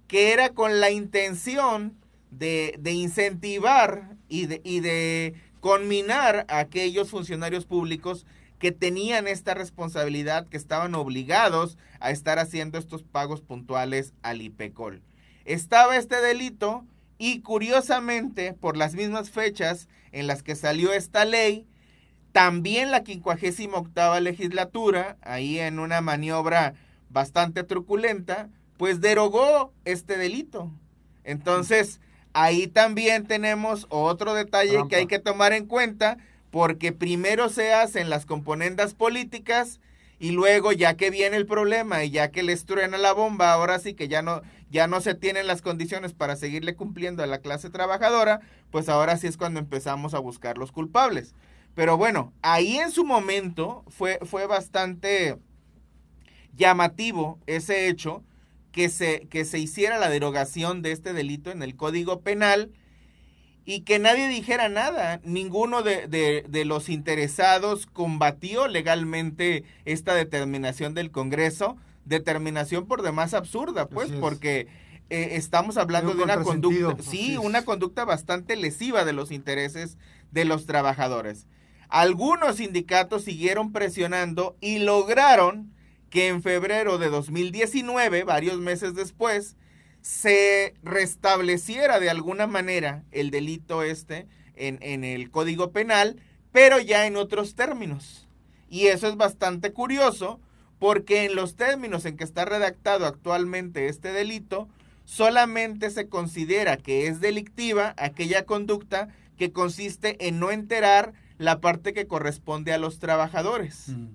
que 0.09 0.33
era 0.33 0.49
con 0.49 0.81
la 0.81 0.91
intención 0.91 1.95
de, 2.31 2.75
de 2.79 2.93
incentivar 2.93 4.17
y 4.29 4.47
de, 4.47 4.61
y 4.65 4.81
de 4.81 5.35
conminar 5.61 6.47
a 6.49 6.59
aquellos 6.59 7.11
funcionarios 7.11 7.67
públicos 7.67 8.27
que 8.59 8.73
tenían 8.73 9.29
esta 9.29 9.55
responsabilidad, 9.55 10.49
que 10.49 10.57
estaban 10.57 10.95
obligados 10.95 11.79
a 12.01 12.11
estar 12.11 12.39
haciendo 12.39 12.79
estos 12.79 13.03
pagos 13.03 13.41
puntuales 13.41 14.15
al 14.23 14.43
IPECOL. 14.43 15.03
Estaba 15.45 15.97
este 15.97 16.21
delito 16.21 16.85
y 17.19 17.41
curiosamente, 17.41 18.55
por 18.55 18.77
las 18.77 18.95
mismas 18.95 19.31
fechas 19.31 19.89
en 20.13 20.27
las 20.27 20.43
que 20.43 20.57
salió 20.57 20.93
esta 20.93 21.25
ley, 21.25 21.67
también 22.33 22.91
la 22.91 23.03
58 23.05 24.21
legislatura, 24.21 25.17
ahí 25.23 25.59
en 25.59 25.79
una 25.79 26.01
maniobra 26.01 26.75
bastante 27.11 27.65
truculenta, 27.65 28.49
pues 28.79 29.03
derogó 29.03 29.75
este 29.85 30.17
delito. 30.17 30.71
Entonces, 31.25 32.01
ahí 32.33 32.67
también 32.69 33.27
tenemos 33.27 33.87
otro 33.91 34.33
detalle 34.33 34.79
que 34.89 34.97
hay 34.97 35.07
que 35.07 35.19
tomar 35.19 35.53
en 35.53 35.67
cuenta, 35.67 36.17
porque 36.51 36.93
primero 36.93 37.51
se 37.51 37.75
hacen 37.75 38.09
las 38.09 38.25
componendas 38.25 38.95
políticas 38.95 39.81
y 40.19 40.31
luego 40.31 40.73
ya 40.73 40.97
que 40.97 41.11
viene 41.11 41.37
el 41.37 41.47
problema 41.47 42.05
y 42.05 42.11
ya 42.11 42.31
que 42.31 42.43
les 42.43 42.65
truena 42.65 42.97
la 42.97 43.13
bomba, 43.13 43.53
ahora 43.53 43.79
sí 43.79 43.93
que 43.93 44.09
ya 44.09 44.23
no 44.23 44.41
ya 44.71 44.87
no 44.87 45.01
se 45.01 45.15
tienen 45.15 45.47
las 45.47 45.63
condiciones 45.63 46.13
para 46.13 46.37
seguirle 46.37 46.75
cumpliendo 46.75 47.23
a 47.23 47.27
la 47.27 47.39
clase 47.39 47.71
trabajadora, 47.71 48.41
pues 48.71 48.89
ahora 48.91 49.17
sí 49.17 49.27
es 49.27 49.39
cuando 49.39 49.61
empezamos 49.61 50.13
a 50.13 50.19
buscar 50.19 50.59
los 50.59 50.73
culpables. 50.73 51.35
Pero 51.75 51.97
bueno, 51.97 52.35
ahí 52.43 52.77
en 52.77 52.91
su 52.91 53.05
momento 53.05 53.83
fue, 53.89 54.19
fue 54.27 54.47
bastante 54.47 55.39
llamativo 56.55 57.39
ese 57.47 57.89
hecho 57.89 58.23
que 58.79 58.91
se, 58.91 59.27
que 59.27 59.45
se 59.45 59.59
hiciera 59.59 59.99
la 59.99 60.09
derogación 60.09 60.83
de 60.83 60.93
este 60.93 61.13
delito 61.13 61.51
en 61.51 61.65
el 61.65 61.75
Código 61.75 62.21
Penal 62.21 62.71
y 63.65 63.81
que 63.81 63.99
nadie 63.99 64.29
dijera 64.29 64.69
nada. 64.69 65.21
Ninguno 65.25 65.83
de, 65.83 66.45
los 66.65 66.89
interesados 66.89 67.87
combatió 67.87 68.69
legalmente 68.69 69.65
esta 69.85 70.15
determinación 70.15 70.95
del 70.95 71.11
Congreso, 71.11 71.77
determinación 72.05 72.87
por 72.87 73.03
demás 73.03 73.35
absurda, 73.35 73.89
pues, 73.89 74.13
porque 74.13 74.69
eh, 75.11 75.31
estamos 75.33 75.77
hablando 75.77 76.15
de 76.15 76.23
una 76.23 76.41
conducta, 76.41 77.03
sí, 77.03 77.37
una 77.37 77.65
conducta 77.65 78.05
bastante 78.05 78.55
lesiva 78.55 79.05
de 79.05 79.13
los 79.13 79.33
intereses 79.33 79.99
de 80.31 80.45
los 80.45 80.67
trabajadores. 80.67 81.49
Algunos 81.89 82.59
sindicatos 82.59 83.25
siguieron 83.25 83.73
presionando 83.73 84.57
y 84.61 84.79
lograron 84.79 85.75
que 86.11 86.29
en 86.29 86.43
febrero 86.43 86.99
de 86.99 87.09
2019, 87.09 88.25
varios 88.25 88.59
meses 88.59 88.95
después, 88.95 89.57
se 90.01 90.75
restableciera 90.83 92.01
de 92.01 92.11
alguna 92.11 92.47
manera 92.47 93.05
el 93.11 93.31
delito 93.31 93.83
este 93.83 94.27
en, 94.55 94.79
en, 94.81 95.05
el 95.05 95.31
Código 95.31 95.73
Penal, 95.73 96.17
pero 96.53 96.81
ya 96.81 97.07
en 97.07 97.17
otros 97.17 97.55
términos. 97.55 98.27
Y 98.71 98.87
eso 98.87 99.09
es 99.09 99.17
bastante 99.17 99.73
curioso 99.73 100.41
porque 100.79 101.25
en 101.25 101.35
los 101.35 101.57
términos 101.57 102.05
en 102.05 102.17
que 102.17 102.25
está 102.25 102.45
redactado 102.45 103.07
actualmente 103.07 103.89
este 103.89 104.13
delito, 104.13 104.69
solamente 105.05 105.91
se 105.91 106.09
considera 106.09 106.77
que 106.77 107.07
es 107.07 107.21
delictiva 107.21 107.95
aquella 107.97 108.45
conducta 108.45 109.09
que 109.37 109.53
consiste 109.53 110.29
en 110.29 110.39
no 110.39 110.51
enterar 110.51 111.15
la 111.39 111.61
parte 111.61 111.95
que 111.95 112.07
corresponde 112.07 112.73
a 112.73 112.79
los 112.79 112.99
trabajadores. 112.99 113.89
Mm. 113.89 114.09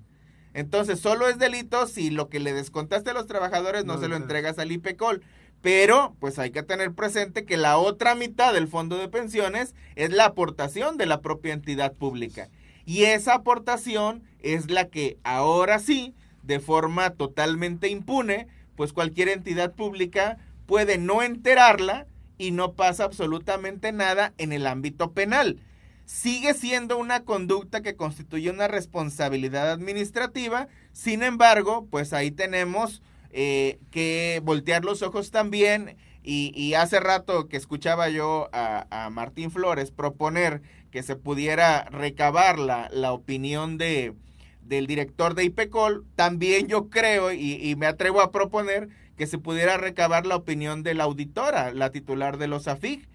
Entonces, 0.54 1.00
solo 1.00 1.28
es 1.28 1.40
delito 1.40 1.88
si 1.88 2.10
lo 2.10 2.30
que 2.30 2.40
le 2.40 2.54
descontaste 2.54 3.10
a 3.10 3.14
los 3.14 3.28
trabajadores 3.28 3.86
no, 3.86 4.00
se 4.00 4.08
lo 4.08 4.16
entregas 4.16 4.60
al 4.60 4.72
IPECOL. 4.72 5.24
Pero, 5.62 6.16
pues 6.20 6.40
hay 6.40 6.52
que 6.52 6.62
tener 6.62 6.94
presente 6.94 7.46
que 7.46 7.58
la 7.58 7.78
otra 7.78 8.16
mitad 8.16 8.54
del 8.54 8.68
fondo 8.68 8.98
de 8.98 9.08
pensiones 9.08 9.74
es 9.96 10.12
la 10.12 10.26
aportación 10.26 10.98
de 10.98 11.06
la 11.06 11.22
propia 11.22 11.54
entidad 11.54 11.94
pública. 11.94 12.50
Y 12.86 13.04
esa 13.06 13.36
aportación 13.36 14.24
es 14.40 14.70
la 14.70 14.90
que 14.90 15.18
ahora 15.24 15.80
sí, 15.80 16.14
de 16.44 16.60
forma 16.60 17.12
totalmente 17.12 17.88
impune, 17.88 18.48
pues 18.76 18.92
cualquier 18.92 19.30
entidad 19.30 19.74
pública 19.74 20.38
puede 20.66 20.98
no 20.98 21.22
enterarla 21.24 22.08
y 22.38 22.52
no 22.52 22.74
pasa 22.74 23.06
absolutamente 23.06 23.92
nada 23.92 24.34
en 24.38 24.52
el 24.52 24.68
ámbito 24.68 25.12
penal 25.12 25.60
sigue 26.06 26.54
siendo 26.54 26.98
una 26.98 27.24
conducta 27.24 27.82
que 27.82 27.96
constituye 27.96 28.50
una 28.50 28.68
responsabilidad 28.68 29.72
administrativa, 29.72 30.68
sin 30.92 31.24
embargo, 31.24 31.88
pues 31.90 32.14
ahí 32.14 32.32
tenemos 32.32 33.02
eh, 33.32 33.80
que 33.92 34.42
voltear 34.44 34.86
los 34.86 35.02
ojos 35.02 35.32
también 35.32 35.98
y, 36.26 36.74
hace 36.76 37.00
rato 37.02 37.50
que 37.50 37.58
escuchaba 37.58 38.10
yo 38.10 38.50
a, 38.54 39.10
Martín 39.12 39.52
Flores 39.52 39.92
proponer 39.92 40.62
que 40.90 41.04
se 41.04 41.16
pudiera 41.16 41.84
recabar 41.86 42.60
la, 42.60 42.90
la 42.94 43.12
opinión 43.12 43.78
de, 43.78 44.14
del 44.62 44.88
director 44.88 45.36
de 45.36 45.44
IPECOL, 45.46 46.06
también 46.16 46.68
yo 46.68 46.90
creo 46.90 47.34
y, 47.34 47.56
y, 47.56 47.76
me 47.76 47.88
atrevo 47.88 48.22
a 48.22 48.32
proponer 48.32 48.90
que 49.18 49.28
se 49.28 49.38
pudiera 49.38 49.78
recabar 49.78 50.26
la 50.26 50.36
opinión 50.36 50.84
de 50.84 50.94
la 50.94 51.04
auditora, 51.04 51.74
la 51.74 51.90
titular 51.92 52.38
de 52.38 52.48
los 52.48 52.68
AFIG. 52.68 53.08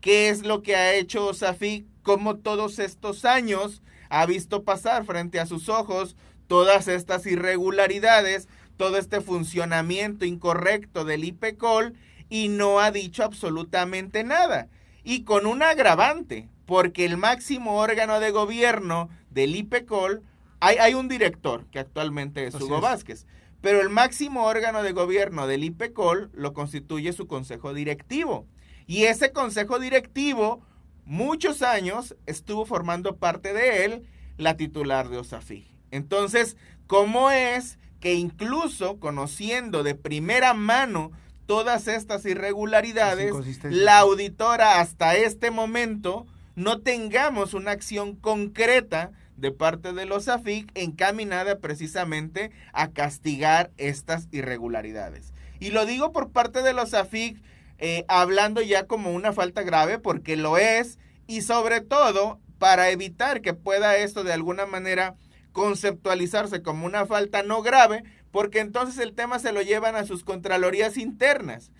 ¿Qué 0.00 0.30
es 0.30 0.46
lo 0.46 0.62
que 0.62 0.76
ha 0.76 0.94
hecho 0.94 1.32
SAFIG 1.34 1.84
como 2.02 2.36
todos 2.36 2.78
estos 2.78 3.24
años 3.24 3.82
ha 4.08 4.24
visto 4.26 4.64
pasar 4.64 5.04
frente 5.04 5.38
a 5.38 5.46
sus 5.46 5.68
ojos 5.68 6.16
todas 6.46 6.88
estas 6.88 7.26
irregularidades, 7.26 8.48
todo 8.76 8.96
este 8.96 9.20
funcionamiento 9.20 10.24
incorrecto 10.24 11.04
del 11.04 11.24
IPECOL 11.24 11.94
y 12.28 12.48
no 12.48 12.80
ha 12.80 12.90
dicho 12.90 13.22
absolutamente 13.22 14.24
nada. 14.24 14.68
Y 15.04 15.22
con 15.22 15.46
un 15.46 15.62
agravante, 15.62 16.48
porque 16.66 17.04
el 17.04 17.16
máximo 17.16 17.76
órgano 17.76 18.20
de 18.20 18.30
gobierno 18.30 19.10
del 19.30 19.54
IPECOL, 19.54 20.22
hay, 20.60 20.78
hay 20.78 20.94
un 20.94 21.08
director 21.08 21.66
que 21.66 21.78
actualmente 21.78 22.46
es 22.46 22.54
Hugo 22.54 22.80
Vázquez, 22.80 23.26
pero 23.60 23.80
el 23.80 23.90
máximo 23.90 24.44
órgano 24.44 24.82
de 24.82 24.92
gobierno 24.92 25.46
del 25.46 25.62
IPECOL 25.62 26.30
lo 26.32 26.52
constituye 26.52 27.12
su 27.12 27.26
consejo 27.26 27.74
directivo. 27.74 28.46
Y 28.90 29.04
ese 29.04 29.30
consejo 29.30 29.78
directivo 29.78 30.66
muchos 31.04 31.62
años 31.62 32.16
estuvo 32.26 32.66
formando 32.66 33.18
parte 33.18 33.52
de 33.52 33.84
él 33.84 34.02
la 34.36 34.56
titular 34.56 35.08
de 35.08 35.18
OSAFI. 35.18 35.64
Entonces, 35.92 36.56
¿cómo 36.88 37.30
es 37.30 37.78
que 38.00 38.14
incluso 38.14 38.98
conociendo 38.98 39.84
de 39.84 39.94
primera 39.94 40.54
mano 40.54 41.12
todas 41.46 41.86
estas 41.86 42.26
irregularidades, 42.26 43.32
la 43.62 44.00
auditora 44.00 44.80
hasta 44.80 45.14
este 45.14 45.52
momento 45.52 46.26
no 46.56 46.80
tengamos 46.80 47.54
una 47.54 47.70
acción 47.70 48.16
concreta 48.16 49.12
de 49.36 49.52
parte 49.52 49.92
de 49.92 50.04
los 50.04 50.26
AFIC 50.26 50.68
encaminada 50.74 51.60
precisamente 51.60 52.50
a 52.72 52.90
castigar 52.90 53.70
estas 53.76 54.26
irregularidades. 54.32 55.32
Y 55.60 55.70
lo 55.70 55.86
digo 55.86 56.10
por 56.10 56.32
parte 56.32 56.62
de 56.62 56.72
los 56.72 56.92
AFIC 56.92 57.40
eh, 57.80 58.04
hablando 58.08 58.60
ya 58.60 58.86
como 58.86 59.12
una 59.12 59.32
falta 59.32 59.62
grave, 59.62 59.98
porque 59.98 60.36
lo 60.36 60.58
es, 60.58 60.98
y 61.26 61.42
sobre 61.42 61.80
todo 61.80 62.38
para 62.58 62.90
evitar 62.90 63.40
que 63.40 63.54
pueda 63.54 63.96
esto 63.96 64.22
de 64.22 64.34
alguna 64.34 64.66
manera 64.66 65.16
conceptualizarse 65.52 66.62
como 66.62 66.86
una 66.86 67.06
falta 67.06 67.42
no 67.42 67.62
grave, 67.62 68.04
porque 68.30 68.60
entonces 68.60 68.98
el 68.98 69.14
tema 69.14 69.38
se 69.38 69.52
lo 69.52 69.62
llevan 69.62 69.96
a 69.96 70.04
sus 70.04 70.24
contralorías 70.24 70.96
internas. 70.98 71.72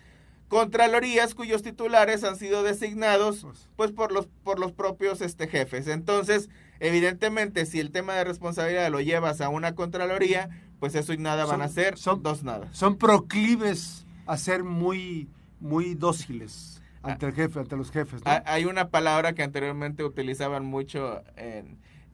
Contralorías 0.48 1.34
cuyos 1.34 1.62
titulares 1.62 2.24
han 2.24 2.36
sido 2.36 2.64
designados 2.64 3.42
pues, 3.42 3.68
pues 3.76 3.92
por 3.92 4.10
los 4.10 4.26
por 4.42 4.58
los 4.58 4.72
propios 4.72 5.20
este 5.20 5.46
jefes. 5.46 5.86
Entonces, 5.86 6.48
evidentemente 6.80 7.66
si 7.66 7.78
el 7.78 7.92
tema 7.92 8.14
de 8.14 8.24
responsabilidad 8.24 8.90
lo 8.90 9.00
llevas 9.00 9.40
a 9.40 9.48
una 9.48 9.76
contraloría, 9.76 10.48
pues 10.80 10.96
eso 10.96 11.12
y 11.12 11.18
nada 11.18 11.44
van 11.44 11.62
a 11.62 11.68
ser 11.68 11.98
son, 11.98 12.22
dos 12.22 12.42
nada. 12.42 12.68
Son 12.72 12.96
proclives 12.96 14.06
a 14.26 14.36
ser 14.38 14.64
muy 14.64 15.28
muy 15.60 15.94
dóciles 15.94 16.82
ante 17.02 17.26
el 17.26 17.32
jefe, 17.32 17.60
ante 17.60 17.76
los 17.76 17.90
jefes. 17.90 18.20
Hay 18.24 18.64
una 18.64 18.88
palabra 18.88 19.32
que 19.32 19.42
anteriormente 19.42 20.04
utilizaban 20.04 20.64
mucho 20.64 21.22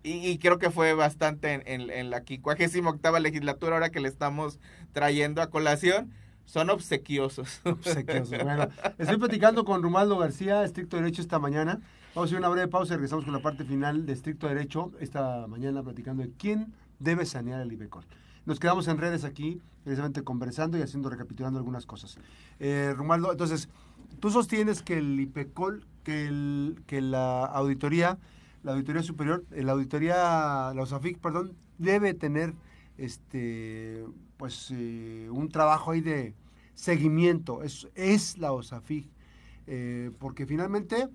y, 0.08 0.38
creo 0.38 0.58
que 0.58 0.70
fue 0.70 0.94
bastante 0.94 1.52
en, 1.52 1.90
en, 1.90 2.10
la 2.10 2.18
58 2.20 2.88
octava 2.88 3.18
legislatura, 3.18 3.74
ahora 3.74 3.90
que 3.90 3.98
le 3.98 4.06
estamos 4.06 4.60
trayendo 4.92 5.42
a 5.42 5.50
colación, 5.50 6.12
Son 6.44 6.70
obsequiosos. 6.70 7.60
Obsequiosos. 7.64 8.38
Bueno, 8.44 8.68
estoy 8.98 9.16
platicando 9.16 9.64
con 9.64 9.82
Romaldo 9.82 10.16
García, 10.16 10.62
estricto 10.62 10.96
derecho, 10.96 11.20
esta 11.22 11.40
mañana. 11.40 11.80
Vamos 12.14 12.28
a 12.28 12.30
hacer 12.30 12.38
una 12.38 12.48
breve 12.48 12.68
pausa 12.68 12.94
y 12.94 12.96
regresamos 12.96 13.24
con 13.24 13.34
la 13.34 13.40
parte 13.40 13.64
final 13.64 14.06
de 14.06 14.12
estricto 14.12 14.46
derecho, 14.46 14.92
esta 15.00 15.48
mañana 15.48 15.82
platicando 15.82 16.22
de 16.22 16.30
quién 16.38 16.72
debe 17.00 17.26
sanear 17.26 17.60
el 17.60 17.72
IBECOL. 17.72 18.04
Nos 18.46 18.60
quedamos 18.60 18.86
en 18.88 18.98
redes 18.98 19.24
aquí, 19.24 19.60
precisamente 19.84 20.22
conversando 20.22 20.78
y 20.78 20.82
haciendo, 20.82 21.10
recapitulando 21.10 21.58
algunas 21.58 21.84
cosas. 21.84 22.16
Eh, 22.60 22.94
Romaldo, 22.96 23.32
entonces, 23.32 23.68
tú 24.20 24.30
sostienes 24.30 24.82
que 24.82 24.98
el 24.98 25.18
IPECOL, 25.20 25.84
que, 26.04 26.26
el, 26.26 26.82
que 26.86 27.00
la 27.00 27.44
auditoría, 27.44 28.18
la 28.62 28.72
auditoría 28.72 29.02
superior, 29.02 29.44
la 29.50 29.72
auditoría, 29.72 30.72
la 30.74 30.82
OSAFIC, 30.82 31.18
perdón, 31.18 31.52
debe 31.78 32.14
tener 32.14 32.54
este 32.98 34.04
pues 34.36 34.70
eh, 34.70 35.28
un 35.30 35.48
trabajo 35.48 35.92
ahí 35.92 36.00
de 36.00 36.34
seguimiento, 36.74 37.62
es, 37.62 37.88
es 37.94 38.38
la 38.38 38.52
OSAFIG, 38.52 39.08
eh, 39.66 40.10
porque 40.18 40.46
finalmente 40.46 41.08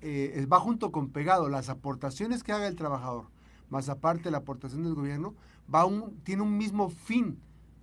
eh, 0.00 0.46
va 0.52 0.58
junto 0.58 0.90
con 0.90 1.10
pegado 1.10 1.48
las 1.48 1.68
aportaciones 1.68 2.42
que 2.42 2.52
haga 2.52 2.66
el 2.66 2.74
trabajador, 2.74 3.26
más 3.70 3.88
aparte 3.88 4.30
la 4.30 4.38
aportación 4.38 4.82
del 4.82 4.94
gobierno, 4.94 5.34
va 5.72 5.84
un, 5.84 6.18
tiene 6.24 6.42
un 6.42 6.56
mismo 6.56 6.90
fin, 6.90 7.38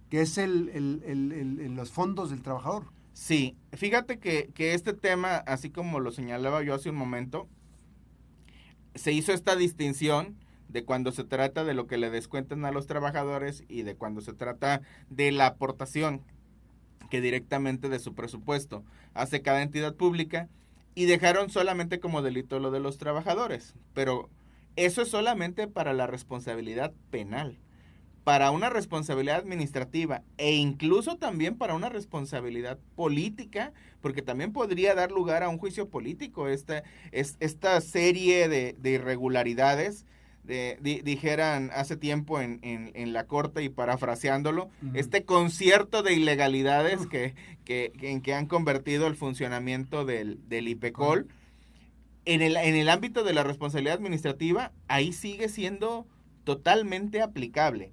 que 0.10 0.22
es 0.22 0.38
el, 0.38 0.70
el, 0.70 1.76
los 1.76 1.92
fondos 1.92 2.30
del 2.30 2.42
trabajador. 2.42 2.86
Sí, 3.14 3.56
fíjate 3.74 4.20
que, 4.20 4.50
que 4.54 4.74
este 4.74 4.94
tema, 4.94 5.38
así 5.38 5.70
como 5.70 6.00
lo 6.00 6.12
señalaba 6.12 6.64
yo 6.64 6.74
hace 6.74 6.90
un 6.90 6.96
momento, 6.96 7.48
se 8.96 9.12
hizo 9.12 9.34
esta 9.34 9.56
distinción 9.56 10.38
de 10.70 10.84
cuando 10.84 11.12
se 11.12 11.24
trata 11.24 11.64
de 11.64 11.74
lo 11.74 11.88
que 11.88 11.98
le 11.98 12.10
descuentan 12.10 12.64
a 12.66 12.72
los 12.72 12.88
trabajadores 12.88 13.64
y 13.68 13.82
de 13.82 13.96
cuando 13.96 14.22
se 14.22 14.34
trata 14.34 14.82
de 15.10 15.32
la 15.32 15.48
aportación 15.48 16.22
que 17.10 17.22
directamente 17.22 17.90
de 17.90 18.00
su 18.00 18.14
presupuesto 18.14 18.84
hace 19.14 19.42
cada 19.42 19.64
entidad 19.64 19.96
pública 19.96 20.48
y 20.96 21.06
dejaron 21.06 21.50
solamente 21.50 22.00
como 22.00 22.22
delito 22.22 22.60
lo 22.60 22.72
de 22.72 22.80
los 22.80 22.98
trabajadores. 22.98 23.74
Pero 23.94 24.30
eso 24.76 25.02
es 25.02 25.10
solamente 25.10 25.68
para 25.68 25.94
la 25.94 26.08
responsabilidad 26.08 26.94
penal. 27.10 27.58
Para 28.30 28.52
una 28.52 28.70
responsabilidad 28.70 29.38
administrativa 29.38 30.22
e 30.38 30.54
incluso 30.54 31.18
también 31.18 31.58
para 31.58 31.74
una 31.74 31.90
responsabilidad 31.90 32.78
política, 32.96 33.74
porque 34.02 34.22
también 34.22 34.54
podría 34.54 34.94
dar 34.94 35.10
lugar 35.12 35.42
a 35.42 35.50
un 35.50 35.58
juicio 35.58 35.90
político 35.90 36.48
esta, 36.48 36.84
esta 37.12 37.82
serie 37.82 38.48
de, 38.48 38.76
de 38.78 38.92
irregularidades 38.92 40.06
dijeran 40.44 41.72
hace 41.74 41.98
tiempo 41.98 42.40
en, 42.40 42.60
en, 42.62 43.14
la 43.14 43.26
corte 43.26 43.64
y 43.64 43.70
parafraseándolo, 43.70 44.70
este 44.94 45.24
concierto 45.26 46.04
de 46.04 46.14
ilegalidades 46.14 47.08
que, 47.08 47.34
que, 47.66 47.92
en 48.00 48.22
que 48.22 48.36
han 48.36 48.46
convertido 48.46 49.08
el 49.08 49.16
funcionamiento 49.16 50.06
del, 50.06 50.38
del 50.48 50.68
IPECOL. 50.68 51.30
En 52.26 52.44
el, 52.44 52.58
en 52.58 52.76
el 52.76 52.90
ámbito 52.90 53.24
de 53.24 53.34
la 53.34 53.44
responsabilidad 53.44 53.96
administrativa, 53.96 54.72
ahí 54.88 55.14
sigue 55.14 55.50
siendo 55.50 56.06
totalmente 56.44 57.24
aplicable. 57.24 57.92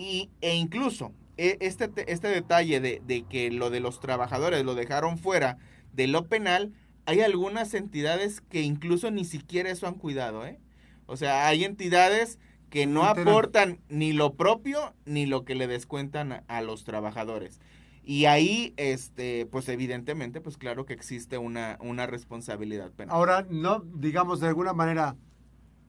Y, 0.00 0.30
e 0.40 0.54
incluso 0.54 1.12
e, 1.36 1.58
este, 1.60 1.90
este 2.10 2.28
detalle 2.28 2.80
de, 2.80 3.02
de 3.06 3.24
que 3.24 3.50
lo 3.50 3.68
de 3.68 3.80
los 3.80 4.00
trabajadores 4.00 4.64
lo 4.64 4.74
dejaron 4.74 5.18
fuera 5.18 5.58
de 5.92 6.06
lo 6.06 6.26
penal, 6.26 6.72
hay 7.04 7.20
algunas 7.20 7.74
entidades 7.74 8.40
que 8.40 8.62
incluso 8.62 9.10
ni 9.10 9.26
siquiera 9.26 9.70
eso 9.70 9.86
han 9.86 9.96
cuidado, 9.96 10.46
¿eh? 10.46 10.58
O 11.04 11.18
sea, 11.18 11.48
hay 11.48 11.64
entidades 11.64 12.38
que 12.70 12.86
no 12.86 13.04
aportan 13.04 13.80
ni 13.90 14.14
lo 14.14 14.36
propio 14.36 14.94
ni 15.04 15.26
lo 15.26 15.44
que 15.44 15.54
le 15.54 15.66
descuentan 15.66 16.44
a, 16.48 16.62
los 16.62 16.84
trabajadores. 16.84 17.60
Y 18.02 18.24
ahí, 18.24 18.72
este, 18.78 19.44
pues 19.44 19.68
evidentemente, 19.68 20.40
pues 20.40 20.56
claro 20.56 20.86
que 20.86 20.94
existe 20.94 21.36
una, 21.36 21.76
una 21.80 22.06
responsabilidad 22.06 22.90
penal. 22.92 23.14
Ahora, 23.14 23.46
no, 23.50 23.80
digamos, 23.80 24.40
de 24.40 24.48
alguna 24.48 24.72
manera, 24.72 25.16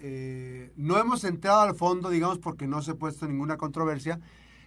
eh, 0.04 0.72
no 0.76 0.98
hemos 0.98 1.24
entrado 1.24 1.62
al 1.62 1.76
fondo, 1.76 2.10
digamos, 2.10 2.40
porque 2.40 2.68
no 2.68 2.82
se 2.82 2.92
ha 2.92 2.96
puesto 2.96 3.28
ninguna 3.28 3.58
controversia, 3.58 4.20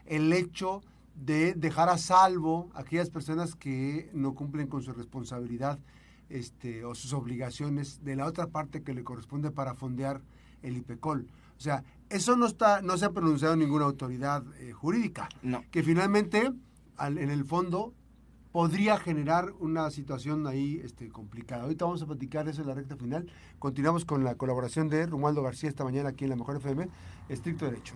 el 0.06 0.32
hecho 0.32 0.82
de 1.14 1.54
dejar 1.54 1.88
a 1.88 1.98
salvo 1.98 2.70
a 2.74 2.80
aquellas 2.80 3.10
personas 3.10 3.54
que 3.54 4.10
no 4.12 4.34
cumplen 4.34 4.68
con 4.68 4.82
su 4.82 4.92
responsabilidad 4.92 5.78
este, 6.28 6.84
o 6.84 6.94
sus 6.94 7.12
obligaciones 7.12 8.04
de 8.04 8.16
la 8.16 8.26
otra 8.26 8.46
parte 8.46 8.82
que 8.82 8.94
le 8.94 9.04
corresponde 9.04 9.50
para 9.50 9.74
fondear 9.74 10.20
el 10.62 10.76
IPECOL. 10.76 11.26
O 11.56 11.60
sea, 11.60 11.84
eso 12.10 12.36
no 12.36 12.46
está, 12.46 12.82
no 12.82 12.96
se 12.96 13.06
ha 13.06 13.10
pronunciado 13.10 13.56
ninguna 13.56 13.84
autoridad 13.84 14.44
eh, 14.60 14.72
jurídica. 14.72 15.28
No. 15.42 15.64
Que 15.70 15.82
finalmente, 15.82 16.52
en 16.98 17.30
el 17.30 17.44
fondo, 17.44 17.92
podría 18.54 18.98
generar 18.98 19.52
una 19.58 19.90
situación 19.90 20.46
ahí 20.46 20.80
este, 20.84 21.08
complicada. 21.08 21.64
Ahorita 21.64 21.86
vamos 21.86 22.02
a 22.02 22.06
platicar 22.06 22.48
eso 22.48 22.60
en 22.60 22.68
la 22.68 22.74
recta 22.74 22.94
final. 22.94 23.26
Continuamos 23.58 24.04
con 24.04 24.22
la 24.22 24.36
colaboración 24.36 24.88
de 24.88 25.06
Romualdo 25.06 25.42
García 25.42 25.68
esta 25.68 25.82
mañana 25.82 26.10
aquí 26.10 26.22
en 26.22 26.30
la 26.30 26.36
Mejor 26.36 26.58
FM, 26.58 26.86
estricto 27.28 27.64
derecho. 27.64 27.94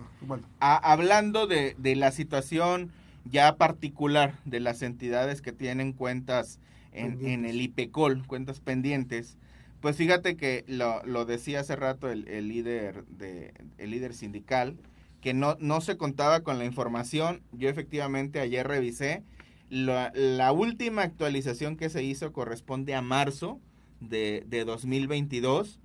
hablando 0.59 1.47
de, 1.47 1.77
de, 1.77 1.95
la 1.95 2.11
situación 2.11 2.91
ya 3.23 3.55
particular 3.55 4.37
de 4.43 4.59
las 4.59 4.81
entidades 4.81 5.41
que 5.41 5.53
tienen 5.53 5.93
cuentas 5.93 6.59
en, 6.91 7.25
en 7.25 7.45
el 7.45 7.61
IPECOL, 7.61 8.27
cuentas 8.27 8.59
pendientes, 8.59 9.37
pues 9.79 9.95
fíjate 9.95 10.35
que 10.35 10.65
lo, 10.67 11.01
lo 11.05 11.23
decía 11.23 11.61
hace 11.61 11.77
rato 11.77 12.11
el, 12.11 12.27
el, 12.27 12.49
líder 12.49 13.05
de, 13.05 13.53
el 13.77 13.91
líder 13.91 14.13
sindical, 14.13 14.75
que 15.21 15.33
no, 15.33 15.55
no 15.61 15.79
se 15.79 15.95
contaba 15.95 16.41
con 16.41 16.59
la 16.59 16.65
información. 16.65 17.43
Yo 17.53 17.69
efectivamente 17.69 18.41
ayer 18.41 18.67
revisé. 18.67 19.23
La, 19.69 20.11
la 20.15 20.51
última 20.51 21.03
actualización 21.03 21.75
que 21.75 21.89
se 21.89 22.03
hizo 22.03 22.33
corresponde 22.33 22.95
a 22.95 23.01
marzo 23.01 23.59
de, 23.99 24.43
de 24.47 24.65
2022. 24.65 25.79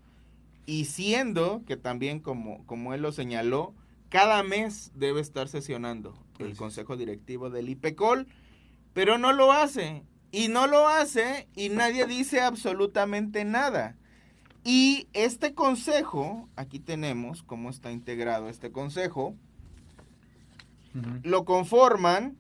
Y 0.66 0.86
siendo 0.86 1.62
que 1.66 1.76
también, 1.76 2.20
como, 2.20 2.64
como 2.66 2.94
él 2.94 3.02
lo 3.02 3.12
señaló, 3.12 3.74
cada 4.08 4.42
mes 4.42 4.92
debe 4.94 5.20
estar 5.20 5.48
sesionando 5.48 6.14
el 6.38 6.56
Consejo 6.56 6.96
Directivo 6.96 7.50
del 7.50 7.68
IPECOL, 7.68 8.26
pero 8.92 9.18
no 9.18 9.32
lo 9.32 9.52
hace. 9.52 10.04
Y 10.30 10.48
no 10.48 10.66
lo 10.66 10.88
hace 10.88 11.48
y 11.54 11.68
nadie 11.68 12.06
dice 12.08 12.40
absolutamente 12.40 13.44
nada. 13.44 13.96
Y 14.64 15.08
este 15.12 15.54
consejo, 15.54 16.48
aquí 16.56 16.80
tenemos 16.80 17.42
cómo 17.42 17.68
está 17.68 17.92
integrado 17.92 18.48
este 18.48 18.72
consejo, 18.72 19.34
lo 21.22 21.44
conforman 21.44 22.36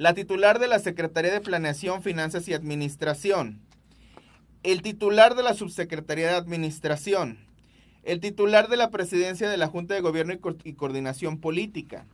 la 0.00 0.14
titular 0.14 0.58
de 0.58 0.66
la 0.66 0.78
Secretaría 0.78 1.30
de 1.30 1.42
Planeación, 1.42 2.02
Finanzas 2.02 2.48
y 2.48 2.54
Administración, 2.54 3.60
el 4.62 4.80
titular 4.80 5.34
de 5.34 5.42
la 5.42 5.52
Subsecretaría 5.52 6.28
de 6.28 6.36
Administración, 6.36 7.36
el 8.02 8.18
titular 8.18 8.70
de 8.70 8.78
la 8.78 8.88
Presidencia 8.88 9.50
de 9.50 9.58
la 9.58 9.66
Junta 9.66 9.92
de 9.92 10.00
Gobierno 10.00 10.32
y 10.64 10.72
Coordinación 10.72 11.38
Política, 11.38 12.06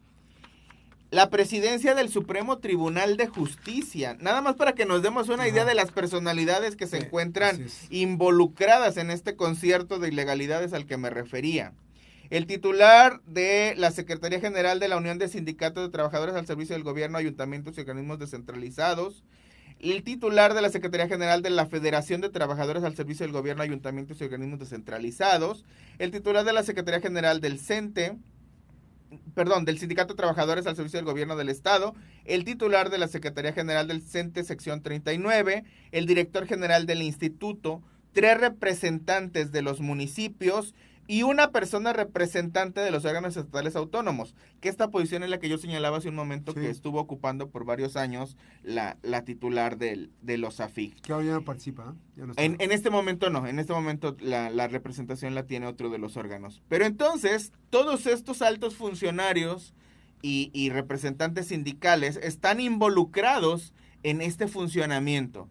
la 1.13 1.31
presidencia 1.31 1.95
del 1.95 2.09
Supremo 2.09 2.59
Tribunal 2.59 3.17
de 3.17 3.29
Justicia. 3.29 4.17
Nada 4.19 4.41
más 4.41 4.57
para 4.57 4.73
que 4.73 4.85
nos 4.85 5.01
demos 5.03 5.29
una 5.29 5.47
idea 5.47 5.65
de 5.65 5.77
las 5.77 5.93
personalidades 5.93 6.75
que 6.75 6.89
se 6.89 6.99
encuentran 6.99 7.69
involucradas 7.91 8.97
en 8.97 9.13
este 9.13 9.37
concierto 9.37 10.01
de 10.01 10.09
ilegalidades 10.09 10.73
al 10.73 10.87
que 10.87 10.97
me 10.97 11.09
refería. 11.09 11.73
El 12.31 12.47
titular 12.47 13.21
de 13.25 13.75
la 13.77 13.91
Secretaría 13.91 14.41
General 14.41 14.81
de 14.81 14.89
la 14.89 14.97
Unión 14.97 15.19
de 15.19 15.29
Sindicatos 15.29 15.85
de 15.85 15.93
Trabajadores 15.93 16.35
al 16.35 16.47
Servicio 16.47 16.75
del 16.75 16.83
Gobierno, 16.83 17.19
Ayuntamientos 17.19 17.77
y 17.77 17.81
Organismos 17.81 18.19
Descentralizados. 18.19 19.23
El 19.79 20.03
titular 20.03 20.55
de 20.55 20.63
la 20.63 20.71
Secretaría 20.71 21.07
General 21.07 21.43
de 21.43 21.51
la 21.51 21.67
Federación 21.67 22.21
de 22.21 22.31
Trabajadores 22.31 22.83
al 22.83 22.97
Servicio 22.97 23.25
del 23.25 23.33
Gobierno, 23.33 23.63
Ayuntamientos 23.63 24.21
y 24.21 24.25
Organismos 24.25 24.59
Descentralizados. 24.59 25.65
El 25.99 26.11
titular 26.11 26.45
de 26.45 26.53
la 26.53 26.63
Secretaría 26.63 27.01
General 27.01 27.41
del 27.41 27.61
CENTE 27.61 28.17
perdón, 29.35 29.65
del 29.65 29.79
Sindicato 29.79 30.15
de 30.15 30.19
Trabajadores 30.19 30.67
al 30.67 30.75
Servicio 30.77 30.99
del 30.99 31.07
Gobierno 31.07 31.37
del 31.37 31.49
Estado, 31.49 31.95
el 32.25 32.45
titular 32.45 32.91
de 32.91 32.99
la 32.99 33.07
Secretaría 33.07 33.53
General 33.53 33.87
del 33.87 34.03
CENTE, 34.03 34.43
sección 34.43 34.83
39, 34.83 35.65
el 35.93 36.07
director 36.07 36.47
general 36.47 36.87
del 36.87 37.03
instituto, 37.03 37.83
tres 38.13 38.41
representantes 38.41 39.53
de 39.53 39.63
los 39.63 39.81
municipios 39.81 40.75
y 41.07 41.23
una 41.23 41.51
persona 41.51 41.93
representante 41.93 42.81
de 42.81 42.91
los 42.91 43.05
órganos 43.05 43.37
estatales 43.37 43.77
autónomos, 43.77 44.35
que 44.61 44.69
esta 44.69 44.91
posición 44.91 45.23
es 45.23 45.31
la 45.31 45.39
que 45.39 45.49
yo 45.49 45.59
señalaba 45.59 45.99
hace 45.99 46.09
un 46.09 46.15
momento 46.15 46.55
que 46.55 46.71
estuvo 46.71 47.01
ocupando 47.01 47.49
por 47.49 47.65
varios 47.65 47.97
años 47.97 48.37
la, 48.63 48.97
la 49.03 49.25
titular 49.25 49.79
del, 49.79 50.11
de 50.23 50.39
los 50.39 50.61
AFIG. 50.61 51.01
Que 51.01 51.13
ahora 51.13 51.27
ya 51.27 51.33
no 51.33 51.43
participa. 51.43 51.95
¿eh? 52.17 52.23
en, 52.37 52.57
en, 52.59 52.73
este 52.73 52.91
momento 52.91 53.31
no, 53.31 53.47
en 53.47 53.59
este 53.59 53.73
momento 53.73 54.17
la, 54.21 54.51
la, 54.51 54.69
representación 54.69 55.35
la 55.35 55.45
tiene 55.45 55.67
otro 55.67 55.91
de 55.91 55.99
los 55.99 56.17
órganos. 56.17 56.63
Pero 56.69 56.85
entonces, 56.85 57.53
todos 57.71 58.07
estos 58.07 58.43
altos 58.43 58.75
funcionarios 58.75 59.75
y, 60.23 60.51
y 60.53 60.71
representantes 60.71 61.49
sindicales 61.49 62.17
están 62.17 62.61
involucrados 62.61 63.73
en 64.03 64.21
este 64.21 64.49
funcionamiento. 64.49 65.49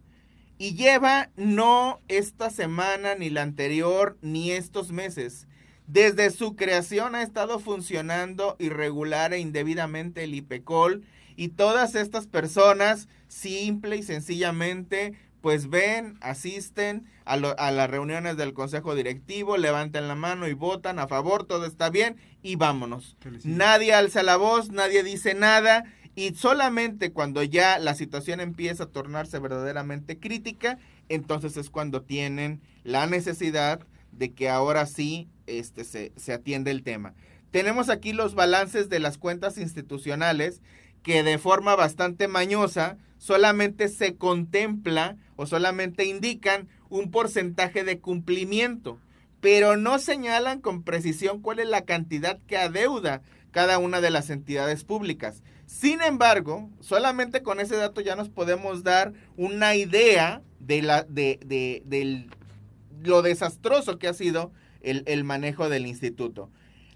Y 0.58 0.76
lleva 0.76 1.30
no 1.36 2.00
esta 2.08 2.50
semana, 2.50 3.16
ni 3.16 3.30
la 3.30 3.42
anterior, 3.42 4.18
ni 4.22 4.52
estos 4.52 4.92
meses. 4.92 5.48
Desde 5.88 6.32
su 6.32 6.56
creación 6.56 7.14
ha 7.14 7.22
estado 7.22 7.60
funcionando 7.60 8.56
irregular 8.58 9.34
e 9.34 9.40
indebidamente 9.40 10.24
el 10.24 10.34
IPECOL 10.34 11.04
y 11.36 11.50
todas 11.50 11.96
estas 11.96 12.28
personas 12.28 13.08
simple 13.28 13.98
y 13.98 14.04
sencillamente 14.04 15.14
pues 15.42 15.70
ven, 15.70 16.18
asisten 16.22 17.06
a, 17.24 17.34
a, 17.34 17.72
las 17.72 17.88
reuniones 17.88 18.36
del 18.36 18.56
consejo 18.56 18.96
directivo, 18.96 19.58
levantan 19.58 20.08
la 20.08 20.16
mano 20.16 20.48
y 20.48 20.54
votan 20.54 20.98
a 20.98 21.08
favor, 21.08 21.46
todo 21.46 21.68
está 21.68 21.92
bien 21.92 22.16
y 22.42 22.56
vámonos. 22.56 23.16
Nadie 23.44 23.94
alza 23.94 24.24
la 24.24 24.38
voz, 24.38 24.72
nadie 24.72 25.04
dice 25.04 25.36
nada 25.36 25.84
y 26.16 26.34
solamente 26.36 27.12
cuando 27.12 27.44
ya 27.44 27.78
la 27.80 27.94
situación 27.94 28.40
empieza 28.40 28.84
a 28.84 28.90
tornarse 28.90 29.40
verdaderamente 29.40 30.18
crítica, 30.18 30.80
entonces 31.10 31.58
es 31.58 31.70
cuando 31.70 32.02
tienen 32.02 32.62
la 32.84 33.06
necesidad 33.06 33.86
de 34.12 34.34
que 34.34 34.50
ahora 34.50 34.86
sí 34.86 35.28
este, 35.46 35.84
se, 35.84 36.14
se 36.16 36.34
atiende 36.34 36.72
el 36.72 36.84
tema. 36.84 37.14
Tenemos 37.52 37.90
aquí 37.90 38.14
los 38.14 38.34
balances 38.34 38.90
de 38.90 39.00
las 39.00 39.18
cuentas 39.18 39.58
institucionales 39.58 40.62
que 41.04 41.22
de 41.22 41.38
forma 41.38 41.76
bastante 41.76 42.28
mañosa 42.28 42.98
solamente 43.18 43.90
se 43.90 44.16
contempla 44.16 45.18
o 45.36 45.46
solamente 45.46 46.06
indican 46.06 46.68
un 46.90 47.12
porcentaje 47.12 47.84
de 47.84 48.00
cumplimiento, 48.00 49.00
pero 49.42 49.78
no 49.78 50.00
señalan 50.00 50.62
con 50.62 50.84
precisión 50.84 51.42
cuál 51.42 51.60
es 51.60 51.68
la 51.68 51.82
cantidad 51.82 52.40
que 52.48 52.58
adeuda 52.58 53.22
cada 53.52 53.78
una 53.78 54.02
de 54.02 54.10
las 54.10 54.30
entidades 54.30 54.84
públicas. 54.84 55.44
Sin 55.66 56.02
embargo, 56.02 56.70
solamente 56.80 57.42
con 57.42 57.60
ese 57.60 57.76
dato 57.76 58.02
ya 58.02 58.16
nos 58.16 58.30
podemos 58.30 58.84
dar 58.84 59.14
una 59.36 59.76
idea 59.76 60.42
de, 60.60 60.82
la, 60.82 61.04
de, 61.04 61.40
de, 61.44 62.28
lo 63.04 63.22
desastroso 63.22 63.98
que 63.98 64.08
ha 64.08 64.14
sido 64.14 64.52
el, 64.82 65.04
el 65.08 65.24
manejo 65.24 65.70
del 65.70 65.88
instituto. 65.88 66.50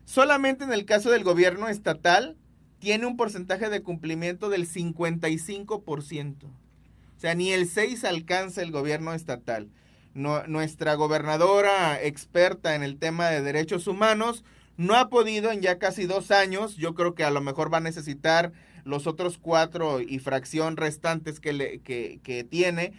Solamente 0.05 0.63
en 0.63 0.73
el 0.73 0.85
caso 0.85 1.09
del 1.11 1.23
gobierno 1.23 1.67
estatal 1.67 2.37
tiene 2.79 3.05
un 3.05 3.17
porcentaje 3.17 3.69
de 3.69 3.83
cumplimiento 3.83 4.49
del 4.49 4.67
55%. 4.67 6.45
O 6.45 7.21
sea, 7.21 7.35
ni 7.35 7.51
el 7.51 7.67
6 7.67 8.05
alcanza 8.05 8.61
el 8.61 8.71
gobierno 8.71 9.13
estatal. 9.13 9.69
nuestra 10.13 10.95
gobernadora 10.95 12.01
experta 12.01 12.75
en 12.75 12.83
el 12.83 12.97
tema 12.97 13.27
de 13.29 13.41
derechos 13.41 13.87
humanos 13.87 14.43
no 14.79 14.95
ha 14.95 15.09
podido 15.09 15.51
en 15.51 15.59
ya 15.59 15.77
casi 15.77 16.05
dos 16.05 16.31
años, 16.31 16.77
yo 16.77 16.95
creo 16.95 17.13
que 17.13 17.25
a 17.25 17.31
lo 17.31 17.41
mejor 17.41 17.71
va 17.71 17.79
a 17.79 17.81
necesitar 17.81 18.53
los 18.85 19.07
otros 19.07 19.37
cuatro 19.37 19.99
y 19.99 20.19
fracción 20.19 20.77
restantes 20.77 21.41
que, 21.41 21.51
le, 21.51 21.79
que, 21.81 22.47
tiene 22.49 22.93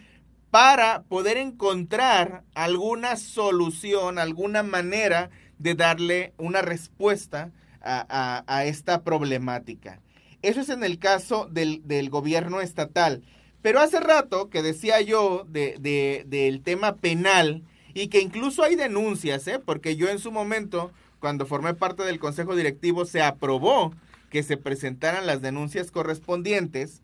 para 0.51 1.01
poder 1.01 1.37
encontrar 1.37 2.43
alguna 2.53 3.15
solución, 3.15 4.19
alguna 4.19 4.61
manera 4.61 5.31
de 5.57 5.73
darle 5.73 6.33
una 6.37 6.61
respuesta 6.61 7.49
a, 7.81 8.63
esta 8.63 9.01
problemática. 9.01 10.01
Eso 10.43 10.61
es 10.61 10.69
en 10.69 10.83
el 10.83 10.99
caso 10.99 11.47
del, 11.49 11.81
del, 11.87 12.11
gobierno 12.11 12.61
estatal. 12.61 13.23
Pero 13.63 13.79
hace 13.79 13.99
rato 13.99 14.51
que 14.51 14.61
decía 14.61 15.01
yo 15.01 15.47
de, 15.49 16.23
del 16.27 16.61
tema 16.61 16.97
penal 16.97 17.63
y 17.95 18.09
que 18.09 18.21
incluso 18.21 18.61
hay 18.63 18.75
denuncias, 18.75 19.47
¿eh? 19.47 19.57
porque 19.57 19.95
yo 19.95 20.09
en 20.09 20.19
su 20.19 20.31
momento 20.31 20.91
cuando 21.21 21.45
formé 21.45 21.75
parte 21.75 22.03
del 22.03 22.19
consejo 22.19 22.55
directivo, 22.55 23.05
se 23.05 23.21
aprobó 23.21 23.93
que 24.29 24.43
se 24.43 24.57
presentaran 24.57 25.27
las 25.27 25.41
denuncias 25.41 25.91
correspondientes 25.91 27.03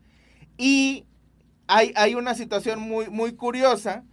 y 0.58 1.04
hay, 1.68 1.92
hay 1.94 2.16
una 2.16 2.34
situación 2.34 2.80
muy, 2.80 3.08
muy 3.08 3.32
curiosa 3.32 4.04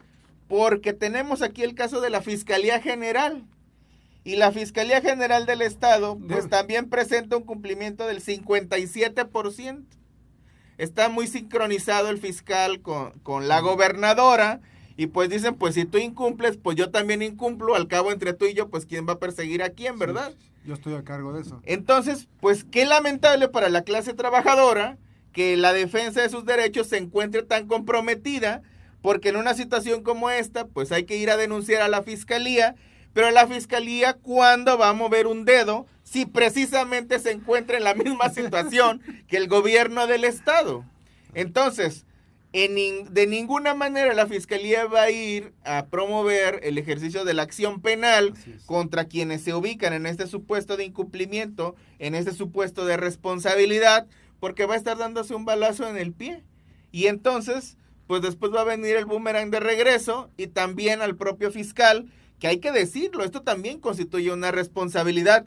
porque 0.48 0.94
tenemos 0.94 1.42
aquí 1.42 1.64
el 1.64 1.74
caso 1.74 2.02
de 2.02 2.12
la 2.12 2.22
Fiscalía 2.22 2.80
General. 2.80 3.44
Y 4.24 4.38
la 4.38 4.52
Fiscalía 4.52 5.02
General 5.02 5.46
del 5.46 5.62
Estado, 5.62 6.18
pues 6.18 6.50
también 6.50 6.90
presenta 6.90 7.38
un 7.38 7.44
cumplimiento 7.44 8.08
del 8.08 8.24
57%. 8.24 9.84
Está 10.78 11.10
muy 11.10 11.28
sincronizado 11.28 12.10
el 12.10 12.18
fiscal 12.18 12.82
con, 12.82 13.12
con 13.20 13.48
la 13.48 13.60
gobernadora 13.60 14.62
y 14.98 15.08
pues 15.08 15.30
dicen, 15.30 15.56
pues 15.56 15.76
si 15.76 15.86
tú 15.86 15.98
incumples, 15.98 16.58
pues 16.58 16.78
yo 16.78 16.90
también 16.90 17.22
incumplo, 17.22 17.76
al 17.76 17.88
cabo 17.88 18.12
entre 18.12 18.34
tú 18.34 18.46
y 18.46 18.54
yo, 18.54 18.70
pues 18.70 18.86
quién 18.86 19.08
va 19.08 19.14
a 19.14 19.20
perseguir 19.20 19.62
a 19.62 19.70
quién, 19.70 20.00
¿verdad? 20.00 20.34
yo 20.66 20.74
estoy 20.74 20.96
a 20.96 21.04
cargo 21.04 21.34
de 21.34 21.42
eso. 21.42 21.62
Entonces, 21.66 22.28
pues 22.42 22.64
qué 22.64 22.86
lamentable 22.86 23.48
para 23.48 23.70
la 23.70 23.84
clase 23.84 24.14
trabajadora 24.14 24.98
que 25.32 25.58
la 25.58 25.74
defensa 25.74 26.22
de 26.22 26.30
sus 26.30 26.46
derechos 26.46 26.88
se 26.88 26.98
encuentre 26.98 27.44
tan 27.44 27.68
comprometida, 27.68 28.64
porque 29.02 29.30
en 29.30 29.36
una 29.36 29.54
situación 29.54 30.02
como 30.02 30.30
esta, 30.30 30.66
pues 30.66 30.92
hay 30.92 31.04
que 31.04 31.18
ir 31.18 31.30
a 31.30 31.38
denunciar 31.38 31.82
a 31.82 31.88
la 31.88 32.02
fiscalía, 32.02 32.76
pero 33.14 33.30
la 33.32 33.48
fiscalía, 33.48 34.14
¿cuándo 34.14 34.78
va 34.78 34.90
a 34.90 34.94
mover 34.94 35.28
un 35.28 35.46
dedo 35.46 35.86
si 36.04 36.26
precisamente 36.26 37.20
se 37.20 37.32
encuentra 37.32 37.78
en 37.78 37.84
la 37.84 37.94
misma 37.94 38.30
situación 38.34 39.02
que 39.28 39.38
el 39.38 39.48
gobierno 39.48 40.08
del 40.08 40.24
Estado? 40.24 40.84
Entonces, 41.34 42.05
de 42.56 43.28
ninguna 43.28 43.74
manera 43.74 44.14
la 44.14 44.28
fiscalía 44.28 44.86
va 44.86 45.04
a 45.04 45.12
ir 45.12 45.52
a 45.66 45.88
promover 45.88 46.62
el 46.64 46.78
ejercicio 46.78 47.26
de 47.26 47.34
la 47.34 47.44
acción 47.44 47.82
penal 47.82 48.34
contra 48.66 49.06
quienes 49.06 49.42
se 49.42 49.54
ubican 49.54 49.92
en 49.92 50.06
este 50.06 50.26
supuesto 50.26 50.78
de 50.78 50.86
incumplimiento, 50.86 51.76
en 52.00 52.16
este 52.16 52.32
supuesto 52.32 52.86
de 52.86 52.96
responsabilidad, 52.96 54.08
porque 54.40 54.66
va 54.66 54.76
a 54.76 54.78
estar 54.78 54.98
dándose 54.98 55.36
un 55.36 55.44
balazo 55.44 55.86
en 55.90 55.98
el 55.98 56.14
pie. 56.14 56.44
Y 56.94 57.08
entonces, 57.08 57.76
pues 58.08 58.22
después 58.22 58.54
va 58.54 58.62
a 58.62 58.66
venir 58.66 58.96
el 58.96 59.06
boomerang 59.06 59.52
de 59.52 59.60
regreso 59.60 60.30
y 60.38 60.48
también 60.48 61.02
al 61.02 61.18
propio 61.18 61.52
fiscal, 61.52 62.06
que 62.40 62.48
hay 62.48 62.60
que 62.60 62.72
decirlo, 62.72 63.26
esto 63.26 63.42
también 63.42 63.82
constituye 63.82 64.32
una 64.32 64.52
responsabilidad 64.52 65.46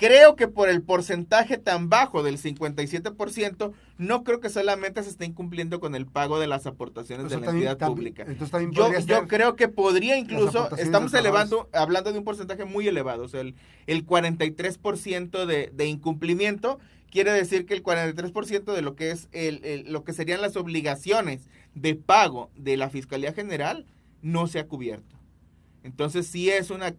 Creo 0.00 0.34
que 0.34 0.48
por 0.48 0.70
el 0.70 0.80
porcentaje 0.80 1.58
tan 1.58 1.90
bajo 1.90 2.22
del 2.22 2.38
57%, 2.38 3.72
no 4.00 4.24
creo 4.24 4.40
que 4.40 4.48
solamente 4.48 5.02
se 5.02 5.10
esté 5.10 5.26
incumpliendo 5.26 5.78
con 5.78 5.94
el 5.94 6.06
pago 6.06 6.40
de 6.40 6.46
las 6.46 6.64
aportaciones 6.66 7.30
de 7.30 7.38
la 7.38 7.50
entidad 7.50 7.76
pública. 7.76 8.24
yo, 8.70 8.98
yo 9.00 9.28
creo 9.28 9.56
que 9.56 9.68
podría 9.68 10.16
incluso, 10.16 10.74
estamos 10.78 11.12
elevando, 11.12 11.68
hablando 11.74 12.10
de 12.10 12.18
un 12.18 12.24
porcentaje 12.24 12.64
muy 12.64 12.88
elevado, 12.88 13.24
o 13.24 13.28
sea, 13.28 13.42
el, 13.42 13.54
el 13.86 14.06
43% 14.06 15.44
de, 15.44 15.70
de 15.74 15.86
incumplimiento 15.86 16.78
quiere 17.10 17.30
decir 17.30 17.66
que 17.66 17.74
el 17.74 17.82
43% 17.82 18.72
de 18.72 18.80
lo 18.80 18.96
que 18.96 19.10
es 19.10 19.28
el, 19.32 19.84
lo 19.92 20.02
que 20.02 20.14
serían 20.14 20.40
las 20.40 20.56
obligaciones 20.56 21.50
de 21.74 21.94
pago 21.94 22.50
de 22.56 22.78
la 22.78 22.88
Fiscalía 22.88 23.34
General 23.34 23.84
no 24.22 24.46
se 24.46 24.60
ha 24.60 24.66
cubierto. 24.66 25.16
Entonces 25.82 26.26
sí 26.26 26.48
es 26.48 26.70
una 26.70 26.94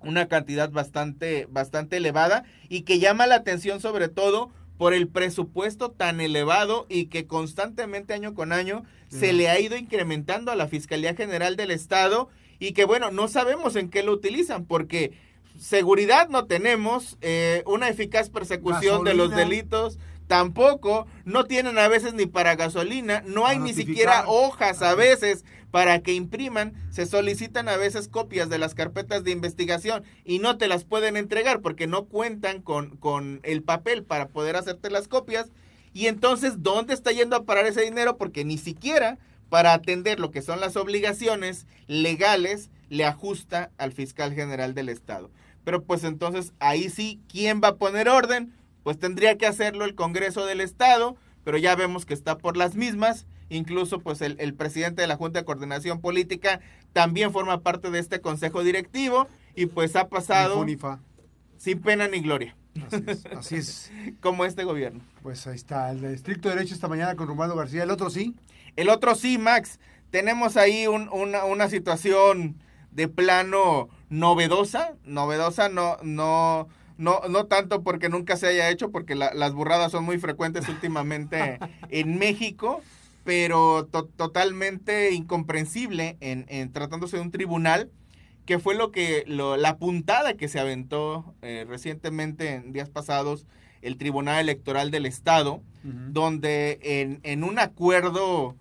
una 0.00 0.28
cantidad 0.28 0.70
bastante, 0.70 1.46
bastante 1.50 1.96
elevada 1.96 2.44
y 2.68 2.82
que 2.82 2.98
llama 2.98 3.26
la 3.26 3.36
atención 3.36 3.80
sobre 3.80 4.08
todo 4.08 4.50
por 4.78 4.94
el 4.94 5.08
presupuesto 5.08 5.90
tan 5.90 6.20
elevado 6.20 6.86
y 6.88 7.06
que 7.06 7.26
constantemente 7.26 8.14
año 8.14 8.34
con 8.34 8.52
año 8.52 8.84
se 9.08 9.32
le 9.32 9.48
ha 9.48 9.58
ido 9.58 9.76
incrementando 9.76 10.50
a 10.50 10.56
la 10.56 10.68
Fiscalía 10.68 11.14
General 11.14 11.56
del 11.56 11.70
Estado 11.70 12.28
y 12.58 12.72
que 12.72 12.84
bueno, 12.84 13.10
no 13.10 13.28
sabemos 13.28 13.76
en 13.76 13.88
qué 13.88 14.02
lo 14.02 14.12
utilizan 14.12 14.64
porque 14.64 15.12
seguridad 15.58 16.28
no 16.28 16.46
tenemos, 16.46 17.16
eh, 17.20 17.62
una 17.66 17.88
eficaz 17.88 18.28
persecución 18.30 19.04
de 19.04 19.14
los 19.14 19.30
delitos 19.34 19.98
tampoco, 20.26 21.06
no 21.24 21.44
tienen 21.44 21.78
a 21.78 21.88
veces 21.88 22.14
ni 22.14 22.26
para 22.26 22.56
gasolina, 22.56 23.22
no 23.26 23.46
hay 23.46 23.58
ni 23.58 23.72
siquiera 23.72 24.24
hojas 24.26 24.82
a 24.82 24.94
veces 24.94 25.44
para 25.76 26.00
que 26.00 26.14
impriman, 26.14 26.72
se 26.88 27.04
solicitan 27.04 27.68
a 27.68 27.76
veces 27.76 28.08
copias 28.08 28.48
de 28.48 28.56
las 28.56 28.74
carpetas 28.74 29.24
de 29.24 29.30
investigación 29.30 30.04
y 30.24 30.38
no 30.38 30.56
te 30.56 30.68
las 30.68 30.84
pueden 30.84 31.18
entregar 31.18 31.60
porque 31.60 31.86
no 31.86 32.06
cuentan 32.06 32.62
con, 32.62 32.96
con 32.96 33.40
el 33.42 33.62
papel 33.62 34.02
para 34.02 34.28
poder 34.28 34.56
hacerte 34.56 34.88
las 34.88 35.06
copias. 35.06 35.50
Y 35.92 36.06
entonces, 36.06 36.62
¿dónde 36.62 36.94
está 36.94 37.12
yendo 37.12 37.36
a 37.36 37.44
parar 37.44 37.66
ese 37.66 37.82
dinero? 37.82 38.16
Porque 38.16 38.42
ni 38.42 38.56
siquiera 38.56 39.18
para 39.50 39.74
atender 39.74 40.18
lo 40.18 40.30
que 40.30 40.40
son 40.40 40.60
las 40.60 40.76
obligaciones 40.76 41.66
legales 41.88 42.70
le 42.88 43.04
ajusta 43.04 43.70
al 43.76 43.92
fiscal 43.92 44.32
general 44.32 44.72
del 44.72 44.88
Estado. 44.88 45.30
Pero 45.62 45.84
pues 45.84 46.04
entonces 46.04 46.54
ahí 46.58 46.88
sí, 46.88 47.20
¿quién 47.28 47.60
va 47.62 47.68
a 47.68 47.76
poner 47.76 48.08
orden? 48.08 48.54
Pues 48.82 48.98
tendría 48.98 49.36
que 49.36 49.44
hacerlo 49.44 49.84
el 49.84 49.94
Congreso 49.94 50.46
del 50.46 50.62
Estado, 50.62 51.16
pero 51.44 51.58
ya 51.58 51.76
vemos 51.76 52.06
que 52.06 52.14
está 52.14 52.38
por 52.38 52.56
las 52.56 52.76
mismas 52.76 53.26
incluso 53.48 54.00
pues 54.00 54.20
el, 54.20 54.54
presidente 54.54 55.02
de 55.02 55.08
la 55.08 55.16
Junta 55.16 55.40
de 55.40 55.44
Coordinación 55.44 56.00
Política 56.00 56.60
también 56.92 57.32
forma 57.32 57.60
parte 57.60 57.90
de 57.90 57.98
este 57.98 58.20
consejo 58.20 58.62
directivo 58.62 59.26
y 59.54 59.66
pues 59.66 59.96
ha 59.96 60.08
pasado 60.08 60.64
sin 61.56 61.80
pena 61.80 62.08
ni 62.08 62.20
gloria. 62.20 62.56
Así 63.36 63.56
es, 63.56 63.90
Como 64.20 64.44
este 64.44 64.64
gobierno. 64.64 65.00
Pues 65.22 65.46
ahí 65.46 65.56
está, 65.56 65.90
el 65.90 66.00
de 66.00 66.14
estricto 66.14 66.48
derecho 66.48 66.74
esta 66.74 66.88
mañana 66.88 67.16
con 67.16 67.26
Romano 67.26 67.54
García, 67.56 67.82
el 67.82 67.90
otro 67.90 68.10
sí. 68.10 68.34
El 68.76 68.88
otro 68.88 69.14
sí, 69.14 69.38
Max. 69.38 69.80
Tenemos 70.10 70.56
ahí 70.56 70.86
una, 70.86 71.44
una 71.44 71.68
situación 71.68 72.56
de 72.90 73.08
plano 73.08 73.88
novedosa, 74.08 74.94
novedosa, 75.04 75.68
no, 75.68 75.96
no, 76.02 76.68
no, 76.96 77.20
no 77.28 77.46
tanto 77.46 77.82
porque 77.82 78.08
nunca 78.08 78.36
se 78.36 78.46
haya 78.46 78.70
hecho, 78.70 78.90
porque 78.90 79.14
las 79.14 79.52
burradas 79.52 79.92
son 79.92 80.04
muy 80.04 80.18
frecuentes 80.18 80.68
últimamente 80.68 81.58
en 81.90 82.18
México, 82.18 82.82
pero 83.26 83.86
totalmente 83.86 85.12
incomprensible 85.12 86.16
en, 86.20 86.46
en, 86.48 86.72
tratándose 86.72 87.16
de 87.16 87.22
un 87.22 87.32
tribunal, 87.32 87.90
que 88.46 88.60
fue 88.60 88.76
lo 88.76 88.92
que, 88.92 89.24
lo, 89.26 89.56
la 89.56 89.78
puntada 89.78 90.34
que 90.34 90.46
se 90.46 90.60
aventó 90.60 91.34
eh, 91.42 91.66
recientemente 91.68 92.54
en 92.54 92.72
días 92.72 92.88
pasados 92.88 93.44
el 93.82 93.98
Tribunal 93.98 94.38
Electoral 94.38 94.92
del 94.92 95.06
Estado, 95.06 95.60
donde 95.82 96.78
en, 96.82 97.18
en, 97.24 97.42
un 97.42 97.58
acuerdo 97.58 98.56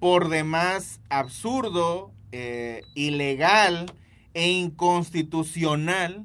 por 0.00 0.28
demás 0.28 1.00
absurdo, 1.08 2.12
eh, 2.32 2.82
ilegal 2.94 3.92
e 4.34 4.50
inconstitucional, 4.50 6.24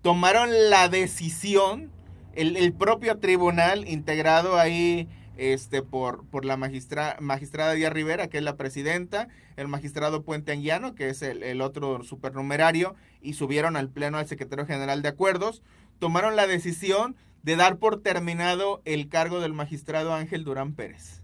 tomaron 0.00 0.48
la 0.70 0.88
decisión, 0.88 1.90
el, 2.34 2.56
el 2.56 2.72
propio 2.72 3.18
tribunal 3.18 3.86
integrado 3.86 4.58
ahí 4.58 5.08
este, 5.38 5.82
por, 5.82 6.44
la 6.44 6.56
magistra, 6.56 7.16
magistrada 7.20 7.72
Díaz 7.72 7.92
Rivera, 7.92 8.28
que 8.28 8.38
es 8.38 8.44
la 8.44 8.56
presidenta, 8.56 9.28
el 9.56 9.68
magistrado 9.68 10.24
Puente 10.24 10.52
Anguiano, 10.52 10.96
que 10.96 11.08
es 11.08 11.22
el, 11.22 11.60
otro 11.62 12.02
supernumerario, 12.02 12.96
y 13.22 13.34
subieron 13.34 13.76
al 13.76 13.88
pleno 13.88 14.18
al 14.18 14.26
secretario 14.26 14.66
general 14.66 15.00
de 15.00 15.08
acuerdos, 15.08 15.62
tomaron 16.00 16.34
la 16.34 16.48
decisión 16.48 17.16
de 17.44 17.54
dar 17.54 17.78
por 17.78 18.02
terminado 18.02 18.82
el 18.84 19.08
cargo 19.08 19.40
del 19.40 19.54
magistrado 19.54 20.12
Ángel 20.12 20.42
Durán 20.42 20.74
Pérez. 20.74 21.22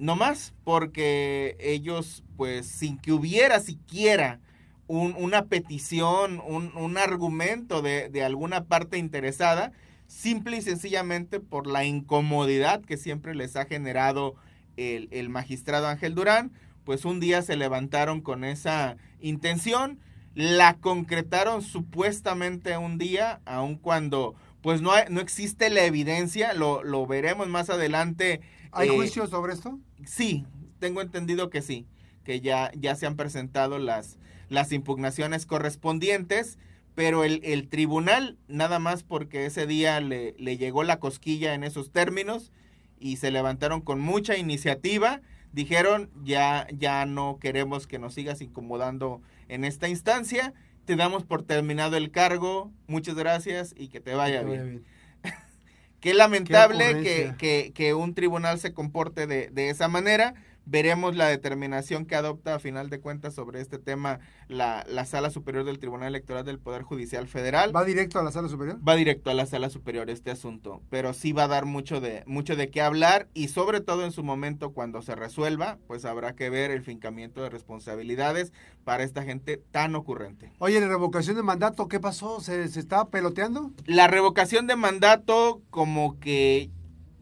No 0.00 0.16
más 0.16 0.52
porque 0.64 1.56
ellos, 1.60 2.24
pues, 2.36 2.66
sin 2.66 2.98
que 2.98 3.12
hubiera 3.12 3.60
siquiera 3.60 4.40
un, 4.88 5.14
una 5.16 5.44
petición, 5.44 6.42
un, 6.44 6.98
argumento 6.98 7.80
de 7.80 8.24
alguna 8.24 8.64
parte 8.64 8.98
interesada, 8.98 9.72
simple 10.08 10.56
y 10.56 10.62
sencillamente 10.62 11.38
por 11.38 11.68
la 11.68 11.84
incomodidad 11.84 12.82
que 12.82 12.96
siempre 12.96 13.36
les 13.36 13.54
ha 13.54 13.66
generado 13.66 14.34
el, 14.76 15.08
el, 15.12 15.28
magistrado 15.28 15.86
Ángel 15.86 16.14
Durán, 16.14 16.50
pues 16.84 17.04
un 17.04 17.20
día 17.20 17.42
se 17.42 17.56
levantaron 17.56 18.20
con 18.20 18.42
esa 18.42 18.96
intención, 19.20 20.00
la 20.34 20.74
concretaron 20.74 21.62
supuestamente 21.62 22.76
un 22.78 22.98
día, 22.98 23.40
aun 23.44 23.76
cuando 23.76 24.34
pues 24.62 24.80
no, 24.80 24.92
hay, 24.92 25.04
no 25.10 25.20
existe 25.20 25.70
la 25.70 25.84
evidencia, 25.84 26.52
lo, 26.52 26.82
lo 26.82 27.06
veremos 27.06 27.48
más 27.48 27.70
adelante. 27.70 28.40
¿Hay 28.72 28.88
eh, 28.88 28.92
juicios 28.92 29.30
sobre 29.30 29.52
esto? 29.52 29.78
Sí, 30.04 30.46
tengo 30.78 31.00
entendido 31.00 31.50
que 31.50 31.62
sí, 31.62 31.86
que 32.24 32.40
ya, 32.40 32.72
ya 32.74 32.94
se 32.96 33.06
han 33.06 33.16
presentado 33.16 33.78
las, 33.78 34.18
las 34.48 34.72
impugnaciones 34.72 35.46
correspondientes 35.46 36.58
pero 36.98 37.22
el, 37.22 37.40
el, 37.44 37.68
tribunal, 37.68 38.36
nada 38.48 38.80
más 38.80 39.04
porque 39.04 39.46
ese 39.46 39.68
día 39.68 40.00
le, 40.00 40.34
le, 40.36 40.56
llegó 40.56 40.82
la 40.82 40.98
cosquilla 40.98 41.54
en 41.54 41.62
esos 41.62 41.92
términos 41.92 42.50
y 42.98 43.18
se 43.18 43.30
levantaron 43.30 43.82
con 43.82 44.00
mucha 44.00 44.36
iniciativa, 44.36 45.20
dijeron 45.52 46.10
ya, 46.24 46.66
ya 46.76 47.06
no 47.06 47.38
queremos 47.40 47.86
que 47.86 48.00
nos 48.00 48.14
sigas 48.14 48.40
incomodando 48.40 49.22
en 49.46 49.64
esta 49.64 49.88
instancia, 49.88 50.54
te 50.86 50.96
damos 50.96 51.22
por 51.22 51.44
terminado 51.44 51.96
el 51.96 52.10
cargo, 52.10 52.72
muchas 52.88 53.14
gracias 53.14 53.76
y 53.78 53.90
que 53.90 54.00
te 54.00 54.16
vaya, 54.16 54.40
que 54.40 54.44
te 54.46 54.50
vaya 54.50 54.62
bien. 54.64 54.84
bien. 55.22 55.34
Qué 56.00 56.14
lamentable 56.14 56.94
Qué 56.94 57.02
que, 57.02 57.34
que, 57.38 57.72
que, 57.74 57.94
un 57.94 58.12
tribunal 58.14 58.58
se 58.58 58.74
comporte 58.74 59.28
de, 59.28 59.50
de 59.50 59.70
esa 59.70 59.86
manera, 59.86 60.34
Veremos 60.70 61.16
la 61.16 61.28
determinación 61.28 62.04
que 62.04 62.14
adopta 62.14 62.54
a 62.54 62.58
final 62.58 62.90
de 62.90 63.00
cuentas 63.00 63.32
sobre 63.32 63.62
este 63.62 63.78
tema 63.78 64.20
la, 64.48 64.84
la, 64.86 65.06
Sala 65.06 65.30
Superior 65.30 65.64
del 65.64 65.78
Tribunal 65.78 66.08
Electoral 66.08 66.44
del 66.44 66.58
Poder 66.58 66.82
Judicial 66.82 67.26
Federal. 67.26 67.74
¿Va 67.74 67.86
directo 67.86 68.18
a 68.18 68.22
la 68.22 68.32
Sala 68.32 68.48
Superior? 68.48 68.78
Va 68.86 68.94
directo 68.94 69.30
a 69.30 69.34
la 69.34 69.46
Sala 69.46 69.70
Superior 69.70 70.10
este 70.10 70.30
asunto, 70.30 70.82
pero 70.90 71.14
sí 71.14 71.32
va 71.32 71.44
a 71.44 71.48
dar 71.48 71.64
mucho 71.64 72.02
de, 72.02 72.22
mucho 72.26 72.54
de 72.54 72.68
qué 72.68 72.82
hablar 72.82 73.28
y 73.32 73.48
sobre 73.48 73.80
todo 73.80 74.04
en 74.04 74.12
su 74.12 74.22
momento 74.22 74.74
cuando 74.74 75.00
se 75.00 75.14
resuelva, 75.14 75.78
pues 75.86 76.04
habrá 76.04 76.34
que 76.34 76.50
ver 76.50 76.70
el 76.70 76.82
fincamiento 76.82 77.42
de 77.42 77.48
responsabilidades 77.48 78.52
para 78.84 79.04
esta 79.04 79.22
gente 79.22 79.62
tan 79.70 79.94
ocurrente. 79.94 80.52
Oye, 80.58 80.82
la 80.82 80.88
revocación 80.88 81.36
de 81.36 81.42
mandato, 81.42 81.88
¿qué 81.88 81.98
pasó? 81.98 82.42
¿Se, 82.42 82.68
se 82.68 82.78
estaba 82.78 83.08
peloteando? 83.08 83.72
La 83.86 84.06
revocación 84.06 84.66
de 84.66 84.76
mandato 84.76 85.62
como 85.70 86.20
que 86.20 86.68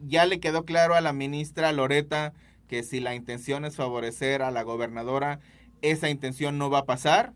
ya 0.01 0.25
le 0.25 0.41
quedó 0.41 0.65
claro 0.65 0.95
a 0.95 1.01
la 1.01 1.13
ministra 1.13 1.71
Loreta 1.71 2.33
que 2.67 2.83
si 2.83 2.99
la 2.99 3.15
intención 3.15 3.65
es 3.65 3.75
favorecer 3.75 4.41
a 4.41 4.51
la 4.51 4.63
gobernadora, 4.63 5.39
esa 5.81 6.09
intención 6.09 6.57
no 6.57 6.69
va 6.69 6.79
a 6.79 6.85
pasar 6.85 7.33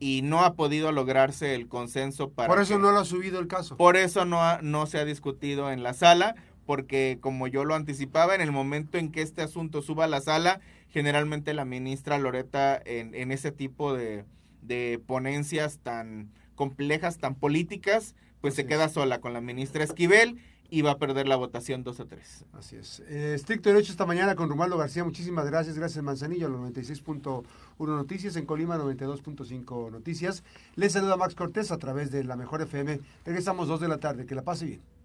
y 0.00 0.22
no 0.22 0.44
ha 0.44 0.54
podido 0.54 0.92
lograrse 0.92 1.54
el 1.54 1.68
consenso 1.68 2.30
para... 2.30 2.48
Por 2.48 2.60
eso 2.60 2.76
que, 2.76 2.82
no 2.82 2.92
lo 2.92 2.98
ha 2.98 3.04
subido 3.04 3.38
el 3.38 3.46
caso. 3.46 3.76
Por 3.76 3.96
eso 3.96 4.24
no, 4.24 4.42
ha, 4.42 4.60
no 4.62 4.86
se 4.86 4.98
ha 4.98 5.04
discutido 5.04 5.70
en 5.70 5.82
la 5.82 5.94
sala, 5.94 6.34
porque 6.66 7.18
como 7.20 7.46
yo 7.46 7.64
lo 7.64 7.74
anticipaba, 7.74 8.34
en 8.34 8.40
el 8.40 8.52
momento 8.52 8.98
en 8.98 9.10
que 9.10 9.22
este 9.22 9.42
asunto 9.42 9.82
suba 9.82 10.04
a 10.04 10.08
la 10.08 10.20
sala, 10.20 10.60
generalmente 10.88 11.54
la 11.54 11.64
ministra 11.64 12.18
Loreta 12.18 12.80
en, 12.84 13.14
en 13.14 13.32
ese 13.32 13.52
tipo 13.52 13.94
de, 13.94 14.24
de, 14.62 15.00
ponencias 15.06 15.78
tan 15.78 16.30
complejas, 16.54 17.18
tan 17.18 17.34
políticas, 17.34 18.14
pues 18.40 18.54
Así 18.54 18.62
se 18.62 18.68
queda 18.68 18.88
sola 18.88 19.20
con 19.20 19.32
la 19.32 19.40
ministra 19.40 19.84
Esquivel 19.84 20.38
y 20.70 20.82
va 20.82 20.92
a 20.92 20.98
perder 20.98 21.28
la 21.28 21.36
votación 21.36 21.84
2 21.84 22.00
a 22.00 22.04
3. 22.06 22.44
Así 22.52 22.76
es. 22.76 23.00
Eh, 23.08 23.34
estricto 23.34 23.68
derecho 23.68 23.92
esta 23.92 24.06
mañana 24.06 24.34
con 24.34 24.48
Romualdo 24.48 24.76
García. 24.76 25.04
Muchísimas 25.04 25.46
gracias. 25.46 25.78
Gracias 25.78 26.02
Manzanillo, 26.02 26.48
96.1 26.48 27.44
Noticias, 27.78 28.36
en 28.36 28.46
Colima 28.46 28.76
92.5 28.78 29.90
Noticias. 29.90 30.42
Les 30.76 30.92
saluda 30.92 31.16
Max 31.16 31.34
Cortés 31.34 31.70
a 31.70 31.78
través 31.78 32.10
de 32.10 32.24
la 32.24 32.36
Mejor 32.36 32.62
FM. 32.62 33.00
Regresamos 33.24 33.68
2 33.68 33.80
de 33.80 33.88
la 33.88 33.98
tarde. 33.98 34.26
Que 34.26 34.34
la 34.34 34.42
pase 34.42 34.66
bien. 34.66 34.94